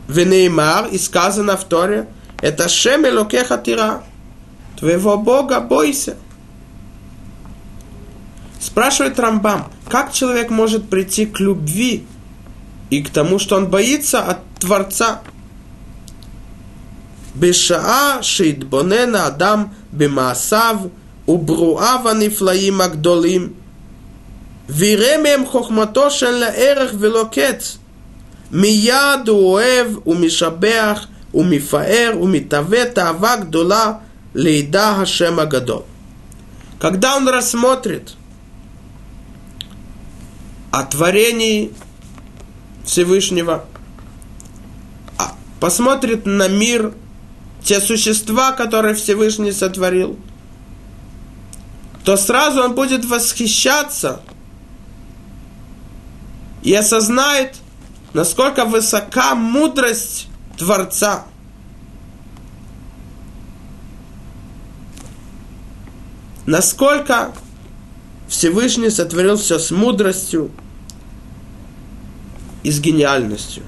Венеймар, 0.08 0.86
и 0.88 0.98
сказано 0.98 1.56
в 1.56 1.64
Торе, 1.64 2.08
это 2.40 2.68
шемелокеха 2.68 3.58
тира. 3.58 4.02
Твоего 4.78 5.16
Бога 5.16 5.60
бойся. 5.60 6.16
Спрашивает 8.60 9.18
Рамбам, 9.18 9.70
как 9.88 10.12
человек 10.12 10.50
может 10.50 10.88
прийти 10.88 11.26
к 11.26 11.38
любви 11.38 12.06
и 12.90 13.02
к 13.02 13.10
тому, 13.10 13.38
что 13.38 13.56
он 13.56 13.68
боится 13.68 14.22
от 14.22 14.38
Творца? 14.58 15.20
Бешаа 17.34 18.22
шейдбонена 18.22 19.26
адам 19.26 19.74
бимаасав– 19.92 20.86
וברואיו 21.27 22.09
הנפלאים 22.09 22.81
הגדולים, 22.81 23.53
ויראה 24.69 25.17
מהם 25.23 25.45
חוכמתו 25.45 26.11
שאין 26.11 26.33
לה 26.33 26.47
ערך 26.47 26.91
ולא 26.99 27.25
קץ, 27.31 27.77
מיד 28.51 29.27
הוא 29.27 29.51
אוהב 29.51 30.07
ומשבח 30.07 31.07
ומפאר 31.33 32.13
ומתהווה 32.21 32.85
תאווה 32.85 33.35
גדולה 33.35 33.93
לידע 34.35 34.87
השם 34.89 35.39
הגדול. 35.39 35.81
Когда 36.79 37.17
он 37.17 37.27
рассмотрит 37.27 38.15
о 40.71 40.83
творении 40.83 41.73
Всевышнего, 42.85 43.65
посмотрит 45.59 46.25
на 46.25 46.47
мир, 46.47 46.93
те 47.61 47.81
существа, 47.81 48.53
которые 48.53 48.95
Всевышний 48.95 49.51
сотворил, 49.51 50.17
то 52.04 52.18
сразу 52.18 52.62
он 52.62 52.74
будет 52.74 53.04
восхищаться 53.06 54.20
и 56.62 56.72
осознает, 56.74 57.56
насколько 58.12 58.66
высока 58.66 59.34
мудрость 59.34 60.28
Творца. 60.58 61.24
Насколько 66.46 67.32
Всевышний 68.28 68.90
сотворил 68.90 69.38
все 69.38 69.58
с 69.58 69.70
мудростью 69.70 70.50
и 72.62 72.70
с 72.70 72.80
гениальностью. 72.80 73.62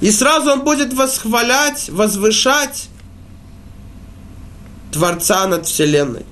И 0.00 0.10
сразу 0.10 0.50
он 0.50 0.64
будет 0.64 0.94
восхвалять, 0.94 1.90
возвышать 1.90 2.88
Творца 4.90 5.46
над 5.46 5.66
Вселенной. 5.66 6.24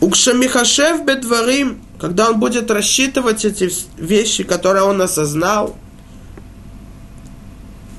Укшамихашев 0.00 1.04
бедварим, 1.04 1.82
когда 1.98 2.30
он 2.30 2.40
будет 2.40 2.70
рассчитывать 2.70 3.44
эти 3.44 3.70
вещи, 3.98 4.44
которые 4.44 4.84
он 4.84 5.00
осознал– 5.02 5.76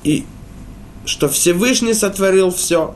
и 0.04 0.26
что 1.04 1.28
Всевышний 1.28 1.94
сотворил 1.94 2.50
все. 2.50 2.94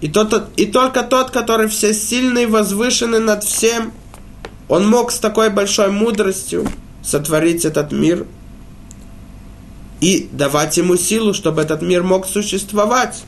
И, 0.00 0.08
тот, 0.08 0.50
и 0.56 0.66
только 0.66 1.02
тот, 1.02 1.30
который 1.30 1.68
всесильный 1.68 2.46
возвышенный 2.46 3.20
над 3.20 3.44
всем, 3.44 3.92
он 4.68 4.88
мог 4.88 5.10
с 5.10 5.18
такой 5.18 5.50
большой 5.50 5.90
мудростью 5.90 6.68
сотворить 7.02 7.64
этот 7.64 7.92
мир 7.92 8.26
и 10.00 10.28
давать 10.32 10.76
ему 10.76 10.96
силу, 10.96 11.32
чтобы 11.32 11.62
этот 11.62 11.80
мир 11.80 12.02
мог 12.02 12.26
существовать. 12.26 13.24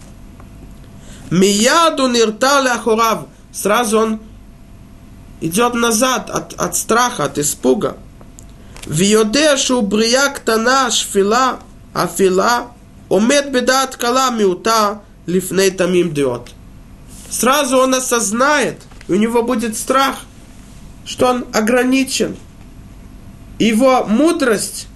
Мияду 1.31 2.09
ниртали 2.09 2.69
ахурав. 2.69 3.27
Сразу 3.53 3.99
он 3.99 4.21
идет 5.41 5.75
назад 5.75 6.31
от, 6.31 6.55
от 6.55 6.77
страха, 6.77 7.25
от 7.25 7.39
испуга. 7.39 7.97
Виодешу 8.87 9.83
брияк 9.83 10.41
тана 10.41 10.91
шфила 10.91 11.61
афила, 11.93 12.69
омет 13.09 13.51
бедат 13.51 13.97
кала 13.97 14.31
миута 14.31 15.03
лифней 15.27 15.71
тамим 15.71 16.13
диот. 16.15 16.51
Сразу 17.31 17.79
он 17.79 17.95
осознает, 17.95 18.83
у 19.09 19.15
него 19.15 19.43
будет 19.43 19.77
страх, 19.77 20.21
что 21.05 21.27
он 21.27 21.47
ограничен. 21.53 22.37
Его 23.59 24.05
мудрость, 24.05 24.87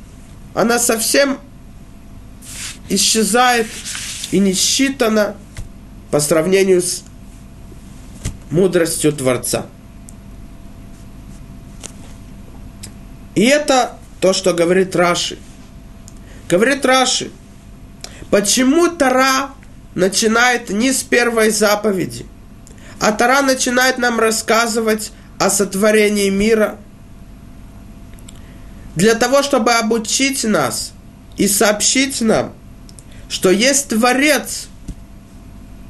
она 0.55 0.79
совсем 0.79 1.39
исчезает 2.89 3.67
и 4.31 4.39
не 4.39 4.55
считана 4.55 5.35
по 6.11 6.21
сравнению 6.21 6.81
с 6.81 7.03
мудростью 8.51 9.13
Творца. 9.13 9.67
И 13.35 13.45
это 13.45 13.99
то, 14.21 14.33
что 14.33 14.53
говорит 14.53 14.95
Раши– 14.97 15.39
Говорит 16.53 16.85
Раши, 16.85 17.31
почему 18.31 18.89
Тара 18.89 19.53
начинает 19.95 20.69
не 20.69 20.93
с 20.93 21.03
первой 21.03 21.49
заповеди, 21.49 22.27
а 23.01 23.13
Тара 23.13 23.41
начинает 23.41 23.97
нам 23.97 24.21
рассказывать 24.21 25.13
о 25.39 25.49
сотворении 25.49 26.29
мира, 26.29 26.79
для 28.97 29.15
того, 29.15 29.43
чтобы 29.43 29.73
обучить 29.73 30.45
нас 30.45 30.93
и 31.39 31.49
сообщить 31.49 32.21
нам, 32.21 32.53
что 33.31 33.51
есть 33.51 33.89
Творец, 33.89 34.69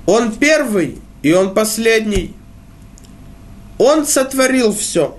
Он 0.07 0.31
первый 0.31 1.03
и 1.25 1.33
Он 1.33 1.55
последний. 1.55 2.37
Он 3.79 4.07
сотворил 4.07 4.73
все, 4.73 5.19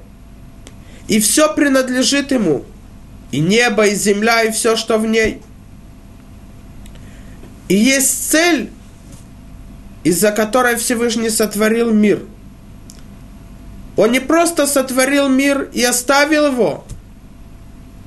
и 1.08 1.20
все 1.20 1.54
принадлежит 1.54 2.32
Ему– 2.32 2.66
и 3.34 3.40
небо, 3.40 3.88
и 3.88 3.96
земля, 3.96 4.44
и 4.44 4.52
все, 4.52 4.76
что 4.76 5.00
в 5.00 5.08
ней. 5.08 5.42
И 7.68 7.74
есть 7.74 8.30
цель, 8.30 8.70
из-за 10.04 10.32
которой 10.32 10.76
Всевышний 10.76 11.32
сотворил 11.32 11.92
мир. 11.92 12.22
Он 13.98 14.12
не 14.12 14.20
просто 14.20 14.68
сотворил 14.68 15.30
мир 15.30 15.68
и 15.74 15.82
оставил 15.84 16.52
его. 16.52 16.86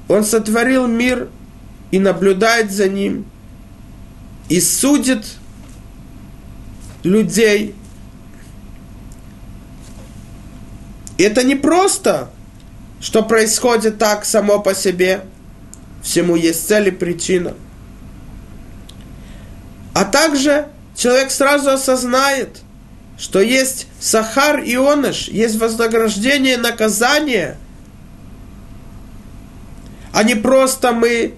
Он 0.06 0.22
сотворил 0.22 0.86
мир 0.86 1.28
и 1.90 1.98
наблюдает 1.98 2.70
за 2.70 2.88
ним, 2.88 3.26
и 4.48 4.60
судит 4.60 5.26
людей. 7.02 7.74
это 11.18 11.42
не 11.42 11.56
просто, 11.56 12.30
что 13.00 13.22
происходит 13.22 13.98
так 13.98 14.24
само 14.24 14.60
по 14.60 14.74
себе. 14.74 15.22
Всему 16.02 16.36
есть 16.36 16.66
цель 16.66 16.88
и 16.88 16.90
причина. 16.90 17.54
А 19.92 20.04
также 20.04 20.68
человек 20.94 21.30
сразу 21.30 21.70
осознает, 21.70 22.60
что 23.18 23.40
есть 23.40 23.86
сахар 23.98 24.60
и 24.60 24.76
оныш, 24.76 25.28
есть 25.28 25.56
вознаграждение 25.56 26.58
наказание, 26.58 27.56
а 30.12 30.22
не 30.22 30.34
просто 30.34 30.92
мы 30.92 31.34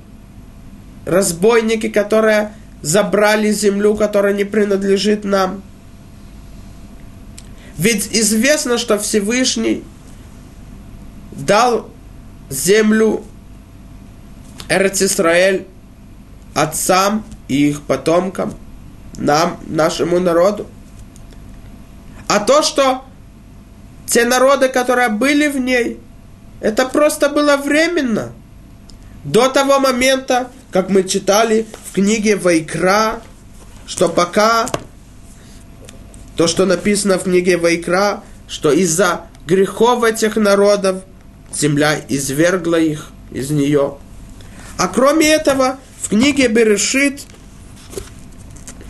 разбойники, 1.07 1.89
которые 1.89 2.53
забрали 2.83 3.51
землю, 3.51 3.95
которая 3.95 4.35
не 4.35 4.45
принадлежит 4.45 5.25
нам. 5.25 5.63
Ведь 7.77 8.09
известно, 8.13 8.77
что 8.77 8.99
Всевышний 8.99 9.85
дал 11.39 11.89
землю 12.51 13.25
Эрц 14.69 15.03
Исраэль 15.03 15.67
отцам 16.55 17.25
и 17.47 17.71
их 17.71 17.83
потомкам, 17.83 18.55
нам, 19.17 19.59
нашему 19.67 20.19
народу. 20.19 20.67
А 22.27 22.41
то, 22.41 22.63
что 22.63 23.05
те 24.07 24.25
народы, 24.25 24.69
которые 24.69 25.09
были 25.09 25.49
в 25.49 25.59
ней, 25.59 26.01
это 26.61 26.87
просто 26.87 27.29
было 27.29 27.57
временно. 27.57 28.33
До 29.25 29.49
того 29.49 29.79
момента, 29.79 30.51
как 30.71 30.91
мы 30.91 31.05
читали 31.05 31.67
в 31.87 31.95
книге 31.95 32.37
Вайкра, 32.37 33.21
что 33.87 34.09
пока 34.09 34.67
то, 36.37 36.47
что 36.47 36.67
написано 36.67 37.19
в 37.19 37.25
книге 37.25 37.57
Вайкра, 37.57 38.23
что 38.49 38.71
из-за 38.73 39.23
грехов 39.47 40.05
этих 40.05 40.37
народов 40.37 41.03
земля 41.53 42.01
извергла 42.09 42.77
их 42.77 43.11
из 43.31 43.51
нее. 43.51 43.97
А 44.77 44.89
кроме 44.89 45.29
этого, 45.29 45.79
в 46.01 46.09
книге 46.09 46.49
Берешит 46.49 47.23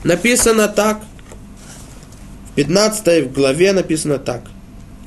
написано 0.05 0.69
так, 0.69 1.01
в 2.51 2.55
15 2.57 3.33
главе 3.33 3.73
написано 3.73 4.19
так. 4.19 4.43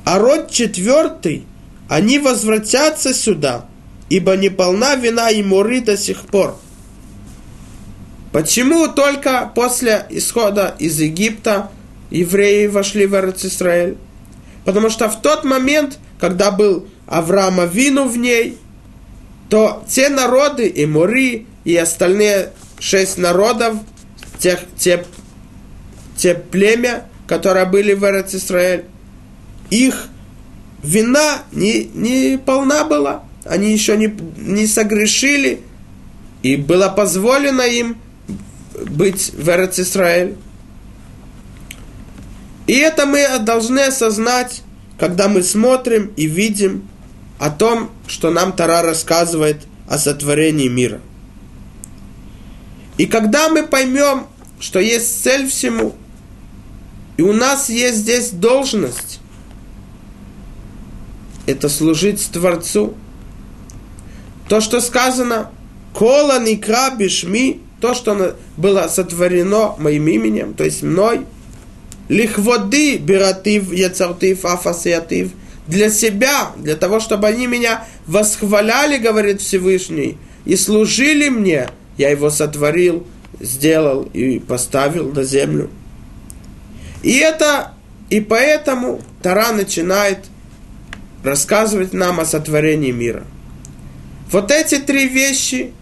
А 0.04 0.18
род 0.18 0.50
четвертый, 0.50 1.46
они 1.88 2.18
возвратятся 2.18 3.14
сюда, 3.14 3.66
ибо 4.08 4.36
не 4.36 4.48
полна 4.48 4.96
вина 4.96 5.30
и 5.30 5.42
муры 5.42 5.80
до 5.80 5.96
сих 5.96 6.22
пор. 6.26 6.56
Почему 8.32 8.88
только 8.88 9.52
после 9.54 10.06
исхода 10.08 10.74
из 10.78 10.98
Египта 10.98 11.70
евреи 12.10 12.66
вошли 12.66 13.06
в 13.06 13.14
Израиль? 13.14 13.98
Потому 14.64 14.88
что 14.88 15.08
в 15.08 15.20
тот 15.20 15.44
момент, 15.44 15.98
когда 16.18 16.50
был 16.50 16.88
Авраама 17.06 17.64
Вину 17.64 18.08
в 18.08 18.16
ней, 18.16 18.58
то 19.48 19.84
те 19.88 20.08
народы, 20.08 20.66
и 20.66 20.86
Мури, 20.86 21.46
и 21.64 21.76
остальные 21.76 22.52
шесть 22.78 23.18
народов, 23.18 23.76
тех, 24.38 24.60
те, 24.76 25.04
те 26.16 26.34
племя, 26.34 27.04
которые 27.26 27.66
были 27.66 27.92
в 27.92 28.04
Израиль, 28.04 28.84
их 29.70 30.08
вина 30.82 31.42
не, 31.52 31.84
не 31.94 32.38
полна 32.38 32.84
была. 32.84 33.24
Они 33.44 33.72
еще 33.72 33.96
не, 33.96 34.14
не 34.36 34.66
согрешили, 34.66 35.60
и 36.42 36.56
было 36.56 36.88
позволено 36.88 37.62
им 37.62 37.96
быть 38.74 39.32
в 39.32 39.48
Израиль. 39.48 40.36
И 42.66 42.74
это 42.74 43.06
мы 43.06 43.26
должны 43.40 43.80
осознать, 43.80 44.62
когда 44.98 45.28
мы 45.28 45.42
смотрим 45.42 46.12
и 46.16 46.26
видим 46.26 46.88
о 47.42 47.50
том, 47.50 47.90
что 48.06 48.30
нам 48.30 48.52
Тара 48.52 48.82
рассказывает 48.82 49.66
о 49.88 49.98
сотворении 49.98 50.68
мира. 50.68 51.00
И 52.98 53.06
когда 53.06 53.48
мы 53.48 53.66
поймем, 53.66 54.28
что 54.60 54.78
есть 54.78 55.24
цель 55.24 55.48
всему, 55.48 55.96
и 57.16 57.22
у 57.22 57.32
нас 57.32 57.68
есть 57.68 57.98
здесь 57.98 58.30
должность, 58.30 59.18
это 61.46 61.68
служить 61.68 62.30
Творцу. 62.32 62.94
То, 64.48 64.60
что 64.60 64.80
сказано, 64.80 65.50
Кола 65.92 66.38
Никра 66.38 66.90
Бишми, 66.90 67.60
то, 67.80 67.94
что 67.94 68.36
было 68.56 68.86
сотворено 68.86 69.74
моим 69.78 70.06
именем, 70.06 70.54
то 70.54 70.62
есть 70.62 70.84
мной, 70.84 71.26
лихводы 72.08 72.98
биратив 72.98 73.72
яцартив 73.72 74.44
афасиатив, 74.44 75.32
для 75.66 75.90
себя, 75.90 76.52
для 76.56 76.76
того, 76.76 77.00
чтобы 77.00 77.28
они 77.28 77.46
меня 77.46 77.84
восхваляли, 78.06 78.98
говорит 78.98 79.40
Всевышний, 79.40 80.18
и 80.44 80.56
служили 80.56 81.28
мне, 81.28 81.68
я 81.98 82.10
его 82.10 82.30
сотворил, 82.30 83.06
сделал 83.40 84.02
и 84.12 84.38
поставил 84.38 85.12
на 85.12 85.24
землю. 85.24 85.70
И 87.02 87.16
это, 87.18 87.74
и 88.10 88.20
поэтому 88.20 89.00
Тара 89.22 89.52
начинает 89.52 90.18
рассказывать 91.24 91.92
нам 91.92 92.20
о 92.20 92.24
сотворении 92.24 92.90
мира. 92.90 93.24
Вот 94.30 94.50
эти 94.50 94.78
три 94.78 95.06
вещи 95.08 95.72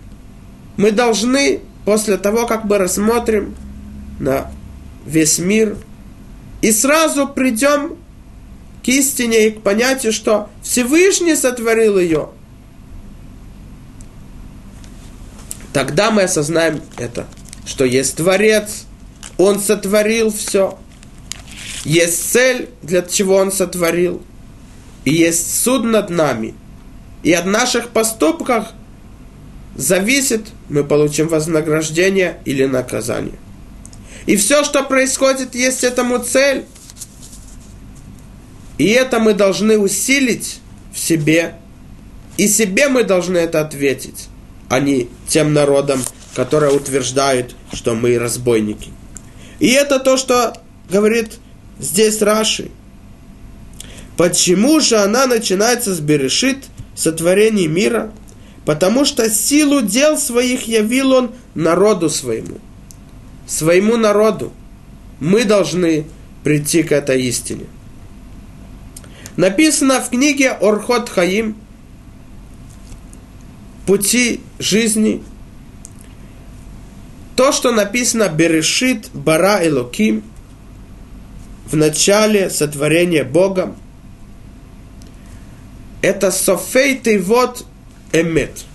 мы 0.76 0.90
должны 0.90 1.60
после 1.84 2.16
того, 2.16 2.46
как 2.46 2.64
мы 2.64 2.78
рассмотрим 2.78 3.54
на 4.18 4.50
весь 5.06 5.38
мир, 5.38 5.76
и 6.62 6.72
сразу 6.72 7.26
придем 7.28 7.96
к 8.84 8.88
истине 8.88 9.46
и 9.46 9.50
к 9.50 9.62
понятию, 9.62 10.12
что 10.12 10.48
Всевышний 10.62 11.36
сотворил 11.36 11.98
ее, 11.98 12.30
тогда 15.72 16.10
мы 16.10 16.22
осознаем 16.22 16.80
это, 16.96 17.26
что 17.66 17.84
есть 17.84 18.16
Творец, 18.16 18.84
Он 19.38 19.60
сотворил 19.60 20.32
все, 20.32 20.78
есть 21.84 22.32
цель, 22.32 22.70
для 22.82 23.02
чего 23.02 23.36
Он 23.36 23.52
сотворил, 23.52 24.22
и 25.04 25.12
есть 25.12 25.62
суд 25.62 25.84
над 25.84 26.10
нами, 26.10 26.54
и 27.22 27.32
от 27.32 27.46
наших 27.46 27.88
поступков 27.88 28.66
зависит, 29.74 30.46
мы 30.68 30.84
получим 30.84 31.28
вознаграждение 31.28 32.40
или 32.44 32.64
наказание. 32.64 33.38
И 34.26 34.36
все, 34.36 34.64
что 34.64 34.82
происходит, 34.82 35.54
есть 35.54 35.84
этому 35.84 36.18
цель. 36.18 36.66
И 38.80 38.92
это 38.92 39.18
мы 39.18 39.34
должны 39.34 39.76
усилить 39.76 40.58
в 40.90 40.98
себе. 40.98 41.56
И 42.38 42.48
себе 42.48 42.88
мы 42.88 43.04
должны 43.04 43.36
это 43.36 43.60
ответить, 43.60 44.28
а 44.70 44.80
не 44.80 45.10
тем 45.28 45.52
народам, 45.52 46.00
которые 46.34 46.72
утверждают, 46.72 47.54
что 47.74 47.94
мы 47.94 48.18
разбойники. 48.18 48.88
И 49.58 49.68
это 49.68 49.98
то, 49.98 50.16
что 50.16 50.54
говорит 50.88 51.32
здесь 51.78 52.22
Раши. 52.22 52.70
Почему 54.16 54.80
же 54.80 54.96
она 54.96 55.26
начинается 55.26 55.94
с 55.94 56.00
Берешит, 56.00 56.64
сотворения 56.94 57.68
мира? 57.68 58.10
Потому 58.64 59.04
что 59.04 59.28
силу 59.28 59.82
дел 59.82 60.16
своих 60.16 60.66
явил 60.66 61.12
он 61.12 61.32
народу 61.54 62.08
своему. 62.08 62.56
Своему 63.46 63.98
народу. 63.98 64.54
Мы 65.20 65.44
должны 65.44 66.06
прийти 66.42 66.82
к 66.82 66.92
этой 66.92 67.20
истине. 67.24 67.66
Написано 69.36 70.00
в 70.00 70.10
книге 70.10 70.50
Орхот 70.50 71.08
Хаим 71.08 71.56
«Пути 73.86 74.40
жизни» 74.58 75.22
то, 77.40 77.52
что 77.52 77.72
написано 77.72 78.28
Берешит 78.28 79.08
Бара 79.14 79.66
Элоким 79.66 80.22
в 81.64 81.74
начале 81.74 82.50
сотворения 82.50 83.24
Богом, 83.24 83.76
это 86.02 86.30
Софей 86.30 87.00
вот 87.16 87.64
Эмет. 88.12 88.66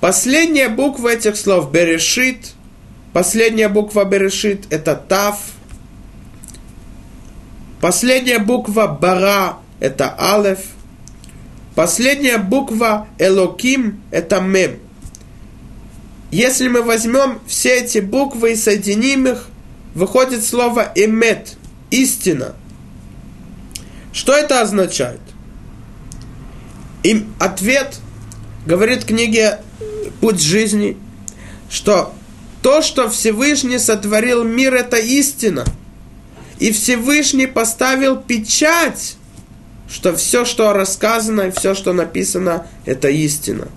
Последняя 0.00 0.70
буква 0.70 1.10
этих 1.10 1.36
слов 1.36 1.70
Берешит, 1.70 2.54
последняя 3.12 3.68
буква 3.68 4.06
Берешит 4.06 4.64
это 4.72 4.94
Тав, 4.96 5.38
последняя 7.82 8.38
буква 8.38 8.86
Бара 8.86 9.58
это 9.80 10.14
Алеф, 10.18 10.60
последняя 11.74 12.38
буква 12.38 13.08
Элоким 13.18 14.00
это 14.10 14.40
Мем. 14.40 14.78
Если 16.30 16.68
мы 16.68 16.82
возьмем 16.82 17.40
все 17.46 17.80
эти 17.80 17.98
буквы 17.98 18.52
и 18.52 18.56
соединим 18.56 19.26
их, 19.26 19.48
выходит 19.94 20.44
слово 20.44 20.92
Эмет, 20.94 21.56
истина. 21.90 22.54
Что 24.12 24.34
это 24.34 24.60
означает? 24.60 25.20
Им 27.02 27.34
ответ 27.40 27.98
говорит 28.66 29.02
в 29.02 29.06
книге 29.06 29.58
«Путь 30.20 30.40
жизни», 30.40 30.96
что 31.68 32.14
то, 32.62 32.82
что 32.82 33.08
Всевышний 33.08 33.78
сотворил 33.78 34.44
мир, 34.44 34.74
это 34.74 34.98
истина. 34.98 35.64
И 36.58 36.72
Всевышний 36.72 37.46
поставил 37.46 38.16
печать, 38.16 39.16
что 39.90 40.14
все, 40.14 40.44
что 40.44 40.72
рассказано 40.72 41.42
и 41.42 41.50
все, 41.50 41.74
что 41.74 41.92
написано, 41.92 42.66
это 42.84 43.08
истина. 43.08 43.68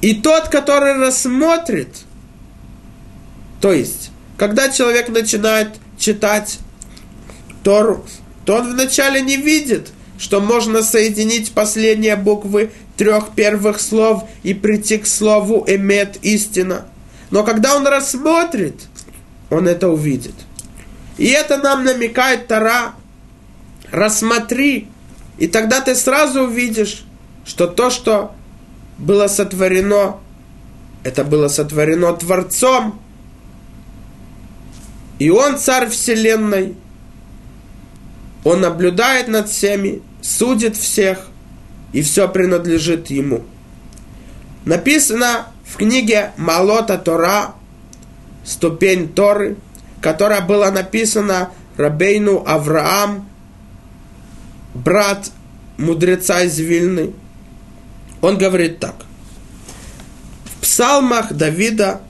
И 0.00 0.14
тот, 0.14 0.48
который 0.48 0.98
рассмотрит, 0.98 1.88
то 3.60 3.72
есть, 3.72 4.10
когда 4.36 4.70
человек 4.70 5.08
начинает 5.10 5.68
читать 5.98 6.58
Тору, 7.62 8.04
то 8.44 8.56
он 8.56 8.72
вначале 8.72 9.20
не 9.20 9.36
видит, 9.36 9.90
что 10.18 10.40
можно 10.40 10.82
соединить 10.82 11.52
последние 11.52 12.16
буквы 12.16 12.72
трех 12.96 13.34
первых 13.34 13.80
слов 13.80 14.24
и 14.42 14.54
прийти 14.54 14.98
к 14.98 15.06
слову 15.06 15.64
«эмет»– 15.68 16.18
истина. 16.22 16.86
Но 17.30 17.44
когда 17.44 17.76
он 17.76 17.86
рассмотрит, 17.86 18.82
он 19.50 19.68
это 19.68 19.88
увидит. 19.88 20.34
И 21.18 21.28
это 21.28 21.58
нам 21.58 21.84
намекает 21.84 22.48
Тара. 22.48 22.94
Рассмотри, 23.92 24.88
и 25.36 25.46
тогда 25.46 25.82
ты 25.82 25.94
сразу 25.94 26.44
увидишь, 26.44 27.04
что 27.44 27.66
то, 27.66 27.90
что 27.90 28.34
было 28.96 29.28
сотворено, 29.28 30.16
это 31.04 31.24
было 31.24 31.48
сотворено 31.48 32.14
Творцом, 32.14 32.98
и 35.18 35.28
Он 35.30 35.58
царь 35.58 35.90
Вселенной, 35.90 36.74
Он 38.44 38.62
наблюдает 38.62 39.28
над 39.28 39.50
всеми, 39.50 40.00
судит 40.22 40.74
всех, 40.74 41.28
и 41.92 42.00
все 42.00 42.28
принадлежит 42.28 43.10
Ему. 43.10 43.44
Написано 44.64 45.48
в 45.66 45.76
книге 45.76 46.32
Малота 46.38 46.96
Тора, 46.96 47.54
ступень 48.42 49.12
Торы, 49.12 49.56
которая 50.00 50.40
была 50.40 50.70
написана 50.70 51.50
Рабейну 51.76 52.42
Авраам, 52.46 53.28
брат 54.74 55.30
мудреца 55.76 56.42
из 56.42 56.58
Вильны. 56.58 57.12
Он 58.20 58.38
говорит 58.38 58.78
так. 58.78 58.94
В 60.44 60.62
псалмах 60.62 61.32
Давида 61.32 62.00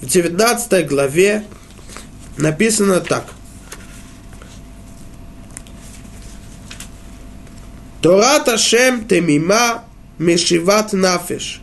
в 0.00 0.06
19 0.06 0.86
главе 0.86 1.44
написано 2.36 3.00
так. 3.00 3.26
Торат 8.02 8.48
Ашем 8.48 9.08
темима 9.08 9.84
мешиват 10.18 10.92
нафеш. 10.92 11.62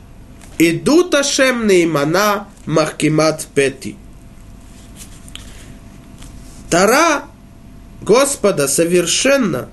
Идут 0.58 1.14
Ашем 1.14 1.68
неймана 1.68 2.48
махкимат 2.66 3.46
пети. 3.54 3.96
Тара 6.70 7.26
Господа 8.02 8.68
совершенно 8.68 9.70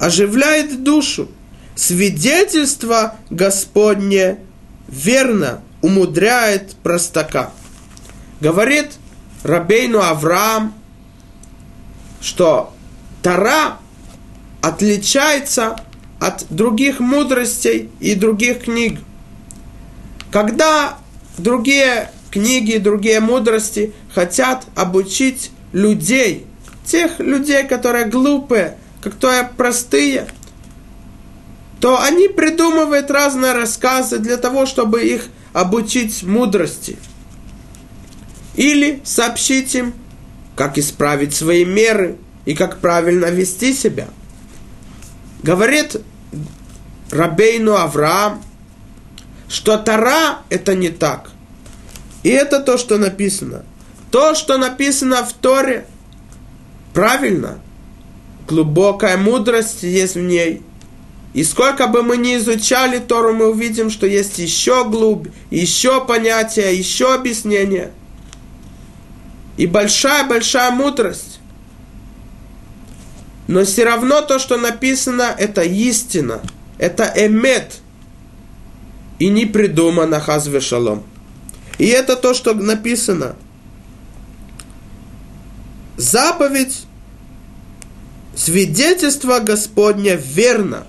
оживляет 0.00 0.82
душу. 0.82 1.28
Свидетельство 1.76 3.16
Господне 3.28 4.38
верно 4.88 5.60
умудряет 5.82 6.74
простака. 6.82 7.52
Говорит 8.40 8.92
Рабейну 9.44 10.00
Авраам, 10.00 10.74
что 12.20 12.74
Тара 13.22 13.78
отличается 14.62 15.76
от 16.18 16.46
других 16.50 17.00
мудростей 17.00 17.90
и 18.00 18.14
других 18.14 18.64
книг. 18.64 19.00
Когда 20.30 20.98
другие 21.38 22.10
книги, 22.30 22.78
другие 22.78 23.20
мудрости 23.20 23.92
хотят 24.14 24.64
обучить 24.74 25.50
людей, 25.72 26.46
тех 26.84 27.20
людей, 27.20 27.66
которые 27.66 28.06
глупые, 28.06 28.76
которые 29.02 29.50
простые, 29.56 30.28
то 31.80 32.00
они 32.00 32.28
придумывают 32.28 33.10
разные 33.10 33.52
рассказы 33.52 34.18
для 34.18 34.36
того, 34.36 34.66
чтобы 34.66 35.02
их 35.02 35.28
обучить 35.52 36.22
мудрости. 36.22 36.98
Или 38.54 39.00
сообщить 39.04 39.74
им, 39.74 39.94
как 40.56 40.76
исправить 40.76 41.34
свои 41.34 41.64
меры 41.64 42.18
и 42.44 42.54
как 42.54 42.80
правильно 42.80 43.26
вести 43.26 43.72
себя. 43.72 44.08
Говорит 45.42 45.96
Рабейну 47.10 47.76
Авраам, 47.76 48.42
что 49.48 49.78
Тара 49.78 50.40
это 50.50 50.74
не 50.74 50.90
так. 50.90 51.30
И 52.22 52.28
это 52.28 52.60
то, 52.60 52.76
что 52.76 52.98
написано. 52.98 53.64
То, 54.10 54.34
что 54.34 54.58
написано 54.58 55.24
в 55.24 55.32
Торе, 55.32 55.86
правильно. 56.92 57.60
Глубокая 58.48 59.16
мудрость 59.16 59.82
есть 59.82 60.14
в 60.14 60.20
ней. 60.20 60.62
И 61.32 61.44
сколько 61.44 61.86
бы 61.86 62.02
мы 62.02 62.16
ни 62.16 62.36
изучали 62.36 62.98
Тору, 62.98 63.32
мы 63.34 63.50
увидим, 63.50 63.90
что 63.90 64.06
есть 64.06 64.38
еще 64.38 64.88
глубь, 64.88 65.28
еще 65.50 66.04
понятия, 66.04 66.76
еще 66.76 67.14
объяснения. 67.14 67.92
И 69.56 69.66
большая-большая 69.66 70.72
мудрость. 70.72 71.38
Но 73.46 73.64
все 73.64 73.84
равно 73.84 74.22
то, 74.22 74.38
что 74.38 74.56
написано, 74.56 75.34
это 75.38 75.62
истина. 75.62 76.40
Это 76.78 77.12
эмет. 77.14 77.78
И 79.18 79.28
не 79.28 79.46
придумано 79.46 80.18
хазве 80.18 80.60
шалом. 80.60 81.04
И 81.78 81.86
это 81.86 82.16
то, 82.16 82.34
что 82.34 82.54
написано– 82.54 83.36
заповедь, 86.00 86.86
свидетельство 88.40 89.40
Господня 89.40 90.14
верно. 90.14 90.86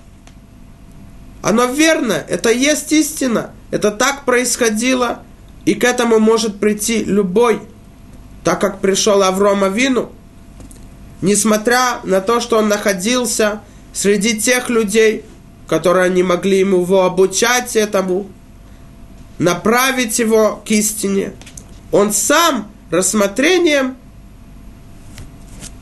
Оно 1.41 1.65
верно, 1.65 2.13
это 2.13 2.49
есть 2.49 2.93
истина, 2.93 3.51
это 3.71 3.91
так 3.91 4.23
происходило, 4.23 5.23
и 5.65 5.73
к 5.73 5.83
этому 5.83 6.19
может 6.19 6.61
прийти 6.61 7.03
любой, 7.03 7.61
так 8.45 8.61
как 8.61 8.79
пришел 8.79 9.21
Аврома 9.21 9.67
Вину, 9.67 10.13
несмотря 11.21 11.99
на 12.03 12.21
то, 12.21 12.39
что 12.39 12.57
он 12.57 12.69
находился 12.69 13.61
среди 13.91 14.39
тех 14.39 14.69
людей, 14.69 15.25
которые 15.67 16.09
не 16.09 16.23
могли 16.23 16.59
ему 16.59 16.81
его 16.81 17.03
обучать 17.03 17.75
этому, 17.75 18.29
направить 19.39 20.19
его 20.19 20.61
к 20.65 20.71
истине. 20.71 21.33
Он 21.91 22.13
сам 22.13 22.71
рассмотрением 22.91 23.97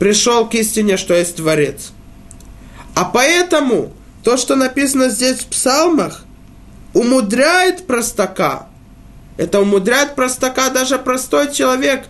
пришел 0.00 0.48
к 0.48 0.54
истине, 0.54 0.96
что 0.96 1.14
есть 1.14 1.36
Творец. 1.36 1.92
А 2.94 3.04
поэтому 3.04 3.92
то, 4.24 4.36
что 4.36 4.56
написано 4.56 5.10
здесь 5.10 5.40
в 5.40 5.46
псалмах, 5.46 6.24
умудряет 6.94 7.86
простака. 7.86 8.66
Это 9.36 9.60
умудряет 9.60 10.16
простака 10.16 10.70
даже 10.70 10.98
простой 10.98 11.52
человек, 11.52 12.06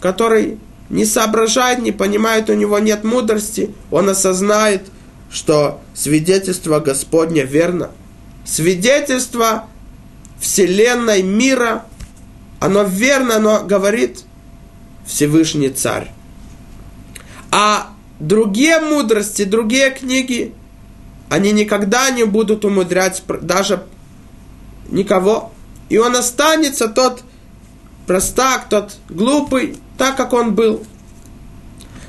который 0.00 0.58
не 0.88 1.04
соображает, 1.04 1.80
не 1.80 1.92
понимает, 1.92 2.48
у 2.48 2.54
него 2.54 2.78
нет 2.78 3.04
мудрости, 3.04 3.74
он 3.90 4.08
осознает, 4.08 4.82
что 5.30 5.80
свидетельство 5.94 6.80
Господня 6.80 7.44
верно. 7.44 7.90
Свидетельство 8.46 9.66
Вселенной, 10.40 11.22
мира, 11.22 11.84
оно 12.60 12.84
верно, 12.84 13.36
оно 13.36 13.62
говорит 13.62 14.20
Всевышний 15.06 15.68
Царь. 15.68 16.15
А 17.58 17.94
другие 18.20 18.80
мудрости, 18.80 19.44
другие 19.44 19.90
книги, 19.90 20.52
они 21.30 21.52
никогда 21.52 22.10
не 22.10 22.24
будут 22.24 22.66
умудрять 22.66 23.22
даже 23.40 23.86
никого. 24.90 25.52
И 25.88 25.96
он 25.96 26.16
останется 26.16 26.86
тот 26.88 27.22
простак, 28.06 28.68
тот 28.68 28.98
глупый, 29.08 29.78
так 29.96 30.18
как 30.18 30.34
он 30.34 30.54
был. 30.54 30.84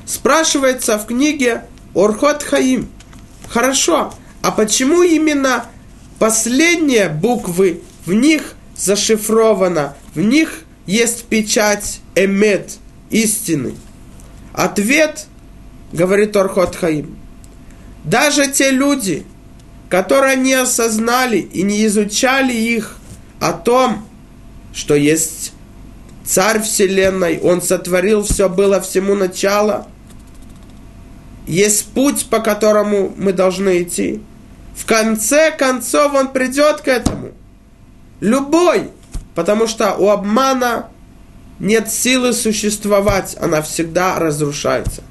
Спрашивается 0.04 0.98
в 0.98 1.06
книге 1.06 1.64
Орхот 1.94 2.42
Хаим. 2.42 2.90
Хорошо, 3.48 4.12
а 4.42 4.50
почему 4.50 5.02
именно 5.02 5.64
последние 6.18 7.08
буквы 7.08 7.80
в 8.04 8.12
них 8.12 8.52
зашифровано, 8.76 9.96
в 10.14 10.20
них 10.20 10.64
есть 10.84 11.24
печать 11.24 12.00
эмет, 12.14 12.72
истины? 13.08 13.74
Ответ 14.52 15.26
говорит 15.92 16.36
Орхот 16.36 16.76
Хаим. 16.76 17.16
Даже 18.04 18.50
те 18.50 18.70
люди, 18.70 19.24
которые 19.88 20.36
не 20.36 20.54
осознали 20.54 21.38
и 21.38 21.62
не 21.62 21.84
изучали 21.86 22.52
их 22.52 22.96
о 23.40 23.52
том, 23.52 24.06
что 24.72 24.94
есть 24.94 25.52
Царь 26.24 26.60
Вселенной, 26.60 27.40
Он 27.42 27.62
сотворил 27.62 28.22
все, 28.22 28.50
было 28.50 28.80
всему 28.82 29.14
начало. 29.14 29.86
Есть 31.46 31.86
путь, 31.86 32.26
по 32.26 32.40
которому 32.40 33.14
мы 33.16 33.32
должны 33.32 33.82
идти. 33.82 34.20
В 34.76 34.84
конце 34.84 35.50
концов 35.50 36.12
Он 36.12 36.28
придет 36.28 36.82
к 36.82 36.88
этому. 36.88 37.30
Любой. 38.20 38.90
Потому 39.34 39.66
что 39.66 39.94
у 39.94 40.10
обмана 40.10 40.90
нет 41.58 41.90
силы 41.90 42.32
существовать, 42.32 43.36
она 43.40 43.62
всегда 43.62 44.18
разрушается. 44.18 45.02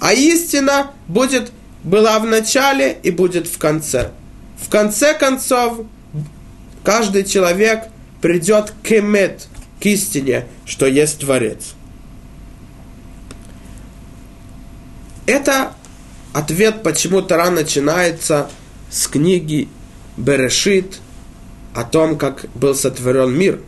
А 0.00 0.12
истина 0.12 0.92
будет 1.08 1.52
была 1.82 2.18
в 2.18 2.26
начале 2.26 2.98
и 3.02 3.10
будет 3.10 3.46
в 3.46 3.58
конце. 3.58 4.10
В 4.60 4.68
конце 4.68 5.14
концов, 5.14 5.86
каждый 6.82 7.24
человек 7.24 7.84
придет 8.20 8.72
к 8.82 8.92
эмет, 8.92 9.46
к 9.80 9.86
истине, 9.86 10.46
что 10.64 10.86
есть 10.86 11.20
Творец. 11.20 11.74
Это 15.26 15.72
ответ, 16.32 16.82
почему 16.82 17.22
Тара 17.22 17.50
начинается 17.50 18.50
с 18.90 19.06
книги 19.08 19.68
Берешит 20.16 21.00
о 21.74 21.84
том, 21.84 22.16
как 22.16 22.46
был 22.54 22.74
сотворен 22.74 23.36
мир. 23.36 23.60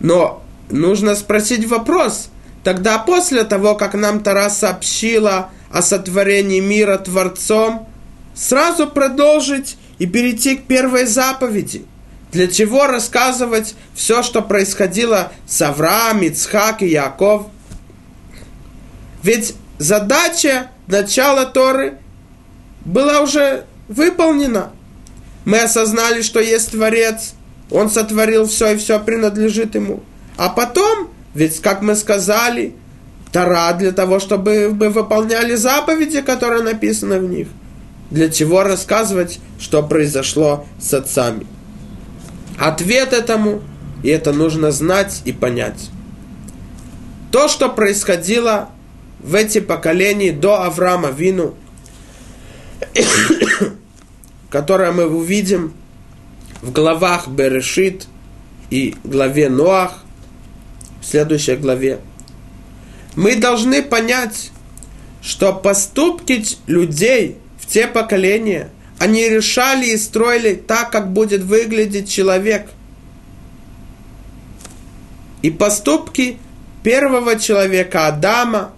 Но 0.00 0.42
нужно 0.70 1.14
спросить 1.14 1.66
вопрос. 1.66 2.28
Тогда 2.64 2.98
после 2.98 3.44
того, 3.44 3.74
как 3.74 3.94
нам 3.94 4.22
Тара 4.22 4.48
сообщила 4.48 5.50
о 5.70 5.82
сотворении 5.82 6.60
мира 6.60 6.98
Творцом, 6.98 7.88
сразу 8.34 8.86
продолжить 8.86 9.76
и 9.98 10.06
перейти 10.06 10.56
к 10.56 10.64
первой 10.64 11.06
заповеди. 11.06 11.86
Для 12.30 12.46
чего 12.46 12.86
рассказывать 12.86 13.74
все, 13.94 14.22
что 14.22 14.40
происходило 14.40 15.32
с 15.46 15.60
Авраамом, 15.60 16.22
Ицхак 16.22 16.82
и 16.82 16.88
Яков? 16.88 17.46
Ведь 19.22 19.54
задача 19.78 20.70
начала 20.86 21.44
Торы 21.44 21.98
была 22.84 23.20
уже 23.20 23.66
выполнена. 23.88 24.72
Мы 25.44 25.58
осознали, 25.60 26.22
что 26.22 26.40
есть 26.40 26.70
Творец, 26.70 27.34
Он 27.70 27.90
сотворил 27.90 28.46
все, 28.46 28.74
и 28.74 28.76
все 28.76 28.98
принадлежит 28.98 29.74
Ему. 29.74 30.02
А 30.36 30.48
потом, 30.48 31.11
ведь, 31.34 31.60
как 31.60 31.82
мы 31.82 31.96
сказали, 31.96 32.74
Тара 33.32 33.72
для 33.72 33.92
того, 33.92 34.20
чтобы 34.20 34.74
мы 34.78 34.90
выполняли 34.90 35.54
заповеди, 35.54 36.20
которые 36.20 36.62
написаны 36.62 37.18
в 37.18 37.28
них. 37.28 37.48
Для 38.10 38.28
чего 38.28 38.62
рассказывать, 38.62 39.40
что 39.58 39.82
произошло 39.82 40.66
с 40.78 40.92
отцами? 40.92 41.46
Ответ 42.58 43.14
этому, 43.14 43.62
и 44.02 44.08
это 44.10 44.34
нужно 44.34 44.70
знать 44.70 45.22
и 45.24 45.32
понять. 45.32 45.88
То, 47.30 47.48
что 47.48 47.70
происходило 47.70 48.68
в 49.18 49.34
эти 49.34 49.60
поколения 49.60 50.32
до 50.32 50.64
Авраама 50.64 51.08
Вину, 51.08 51.54
которое 54.50 54.92
мы 54.92 55.06
увидим 55.06 55.72
в 56.60 56.70
главах 56.70 57.28
Берешит 57.28 58.06
и 58.68 58.94
главе 59.04 59.48
Ноах, 59.48 60.01
в 61.02 61.06
следующей 61.06 61.56
главе– 61.56 61.98
мы 63.14 63.36
должны 63.36 63.82
понять, 63.82 64.50
что 65.22 65.52
поступки 65.52 66.44
людей 66.66 67.38
в 67.58 67.66
те 67.66 67.86
поколения, 67.86 68.70
они 68.98 69.28
решали 69.28 69.86
и 69.86 69.96
строили 69.96 70.54
так, 70.54 70.90
как 70.90 71.12
будет 71.12 71.42
выглядеть 71.42 72.10
человек. 72.10 72.70
И 75.42 75.50
поступки 75.50 76.38
первого 76.82 77.38
человека, 77.38 78.06
Адама, 78.06 78.72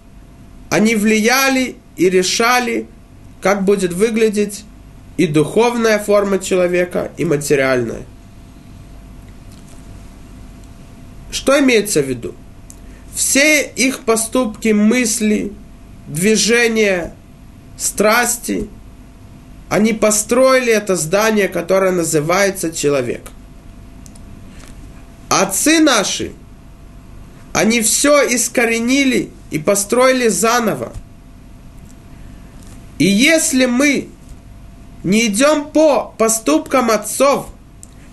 они 0.69 0.95
влияли 0.95 1.75
и 1.95 2.09
решали, 2.09 2.87
как 3.41 3.63
будет 3.63 3.93
выглядеть 3.93 4.65
и 5.17 5.27
духовная 5.27 5.99
форма 5.99 6.39
человека, 6.39 7.11
и 7.17 7.23
материальная. 7.23 8.01
Что 11.35 11.59
имеется 11.59 12.01
в 12.01 12.05
виду? 12.05 12.33
все 13.15 13.61
их 13.65 14.01
поступки, 14.01 14.69
мысли, 14.69 15.53
движения, 16.07 17.15
страсти, 17.77 18.69
они 19.69 19.93
построили 19.93 20.71
это 20.71 20.95
здание, 20.95 21.47
которое 21.47 21.91
называется 21.91 22.71
человек. 22.71 23.31
Отцы 25.29 25.79
наши, 25.79 26.33
они 27.53 27.81
все 27.81 28.35
искоренили 28.35 29.31
и 29.49 29.59
построили 29.59 30.27
заново. 30.27 30.91
И 32.99 33.05
если 33.05 33.65
мы 33.65 34.09
не 35.03 35.27
идем 35.27 35.65
по 35.65 36.13
поступкам 36.17 36.91
отцов, 36.91 37.47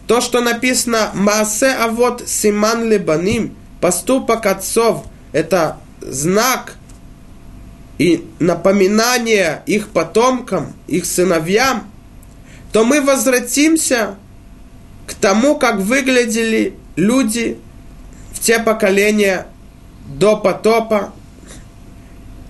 то, 0.06 0.20
что 0.20 0.40
написано 0.40 1.10
«Маасе 1.14 1.70
авот 1.70 2.28
симан 2.28 2.88
лебаним», 2.88 3.56
поступок 3.80 4.46
отцов– 4.46 5.04
это 5.32 5.78
знак 6.00 6.76
и 7.98 8.24
напоминание 8.38 9.62
их 9.66 9.88
потомкам, 9.88 10.72
их 10.88 11.06
сыновьям, 11.06 11.90
то 12.72 12.84
мы 12.84 13.00
возвратимся 13.00 14.16
к 15.06 15.14
тому, 15.14 15.56
как 15.56 15.76
выглядели 15.76 16.74
люди 16.96 17.58
в 18.32 18.40
те 18.40 18.58
поколения 18.58 19.46
до 20.06 20.36
потопа 20.36 21.12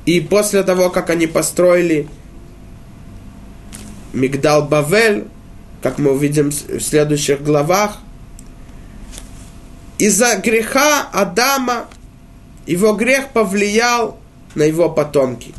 и 0.07 0.20
после 0.20 0.62
того, 0.62 0.90
как 0.90 1.11
они 1.11 1.26
построили 1.26 2.09
Мигдал 4.12 4.66
Бавель, 4.66 5.26
как 5.83 5.99
мы 5.99 6.12
увидим 6.12 6.51
в 6.51 6.80
следующих 6.80 7.43
главах– 7.43 7.99
из-за 10.03 10.35
греха 10.35 11.09
Адама 11.12 11.87
его 12.66 12.93
грех 12.95 13.28
повлиял 13.28 14.18
на 14.57 14.64
его 14.64 14.89
потомки. 14.89 15.55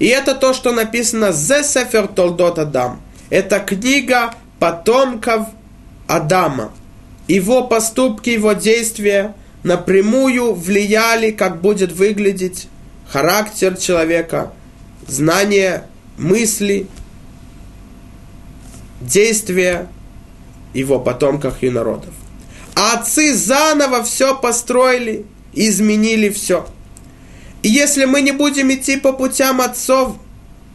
И 0.00 0.06
это 0.06 0.34
то, 0.34 0.52
что 0.52 0.72
написано 0.72 1.30
«Зе 1.30 1.62
Сефер 1.62 2.08
Толдот 2.08 2.58
Адам». 2.58 3.00
Это 3.30 3.60
книга 3.60 4.34
потомков 4.58 5.46
Адама. 6.08 6.72
Его 7.28 7.62
поступки, 7.68 8.30
его 8.30 8.54
действия 8.54 9.36
напрямую 9.62 10.54
влияли, 10.54 11.30
как 11.30 11.60
будет 11.60 11.92
выглядеть 11.92 12.66
характер 13.08 13.76
человека, 13.76 14.52
знание, 15.06 15.84
мысли, 16.18 16.88
действия 19.06 19.88
его 20.74 20.98
потомков 20.98 21.62
и 21.62 21.70
народов. 21.70 22.10
А 22.74 22.94
отцы 22.98 23.34
заново 23.34 24.02
все 24.02 24.36
построили, 24.36 25.26
изменили 25.52 26.30
все. 26.30 26.66
И 27.62 27.68
если 27.68 28.06
мы 28.06 28.22
не 28.22 28.32
будем 28.32 28.72
идти 28.72 28.96
по 28.96 29.12
путям 29.12 29.60
отцов, 29.60 30.16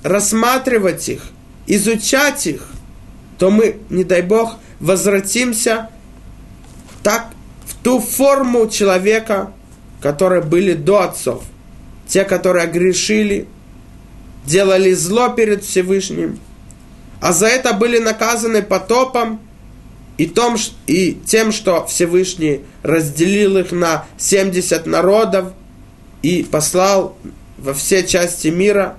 рассматривать 0.04 1.10
их, 1.10 1.24
изучать 1.66 2.48
их, 2.48 2.70
то 3.38 3.50
мы, 3.52 3.78
не 3.90 4.04
дай 4.04 4.22
Бог, 4.22 4.58
возвратимся 4.80 5.90
так 7.04 7.28
в 7.66 7.76
ту 7.84 8.00
форму 8.00 8.68
человека, 8.68 9.52
которые 10.02 10.42
были 10.42 10.74
до 10.74 11.02
отцов. 11.02 11.44
Те, 12.08 12.24
которые 12.24 12.68
грешили, 12.68 13.48
делали 14.46 14.94
зло 14.94 15.30
перед 15.30 15.64
Всевышним, 15.64 16.40
а 17.20 17.34
за 17.34 17.48
это 17.48 17.74
были 17.74 18.00
наказаны 18.00 18.62
потопом 18.62 19.40
и, 20.18 20.28
том, 20.28 20.56
и 20.86 21.14
тем, 21.26 21.52
что 21.52 21.86
Всевышний 21.86 22.62
разделил 22.84 23.58
их 23.58 23.72
на 23.72 24.06
70 24.18 24.86
народов 24.86 25.54
и 26.22 26.44
послал 26.44 27.18
во 27.58 27.74
все 27.74 28.06
части 28.06 28.48
мира 28.50 28.98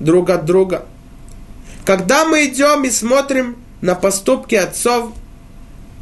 друг 0.00 0.30
от 0.30 0.44
друга. 0.44 0.86
Когда 1.84 2.24
мы 2.24 2.46
идем 2.46 2.84
и 2.84 2.90
смотрим 2.90 3.56
на 3.80 3.94
поступки 3.94 4.54
отцов, 4.54 5.12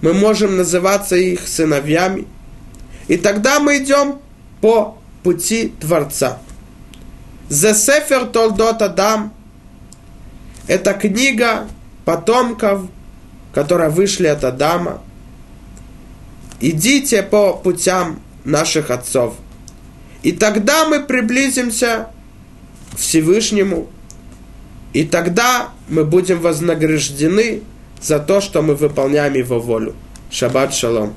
мы 0.02 0.12
можем 0.12 0.56
называться 0.56 1.16
их 1.16 1.46
сыновьями. 1.46 2.26
И 3.08 3.16
тогда 3.16 3.60
мы 3.60 3.78
идем 3.78 4.18
по 4.60 4.98
пути 5.22 5.72
Творца. 5.80 6.38
The 7.48 7.72
Sefer 7.72 8.30
Толдот 8.30 8.82
Адам– 8.82 9.32
это 10.66 10.94
книга 10.94 11.66
потомков 12.04 12.82
которые 13.56 13.88
вышли 13.88 14.26
от 14.26 14.44
Адама. 14.44 15.00
Идите 16.60 17.22
по 17.22 17.54
путям 17.54 18.20
наших 18.44 18.90
отцов. 18.90 19.34
И 20.22 20.32
тогда 20.32 20.86
мы 20.86 21.02
приблизимся 21.02 22.08
к 22.92 22.98
Всевышнему. 22.98 23.88
И 24.92 25.04
тогда 25.04 25.70
мы 25.88 26.04
будем 26.04 26.38
вознаграждены 26.40 27.62
за 28.02 28.18
то, 28.18 28.42
что 28.42 28.60
мы 28.60 28.74
выполняем 28.74 29.32
Его 29.32 29.58
волю. 29.58 29.94
Шаббат 30.30 30.74
шалом. 30.74 31.14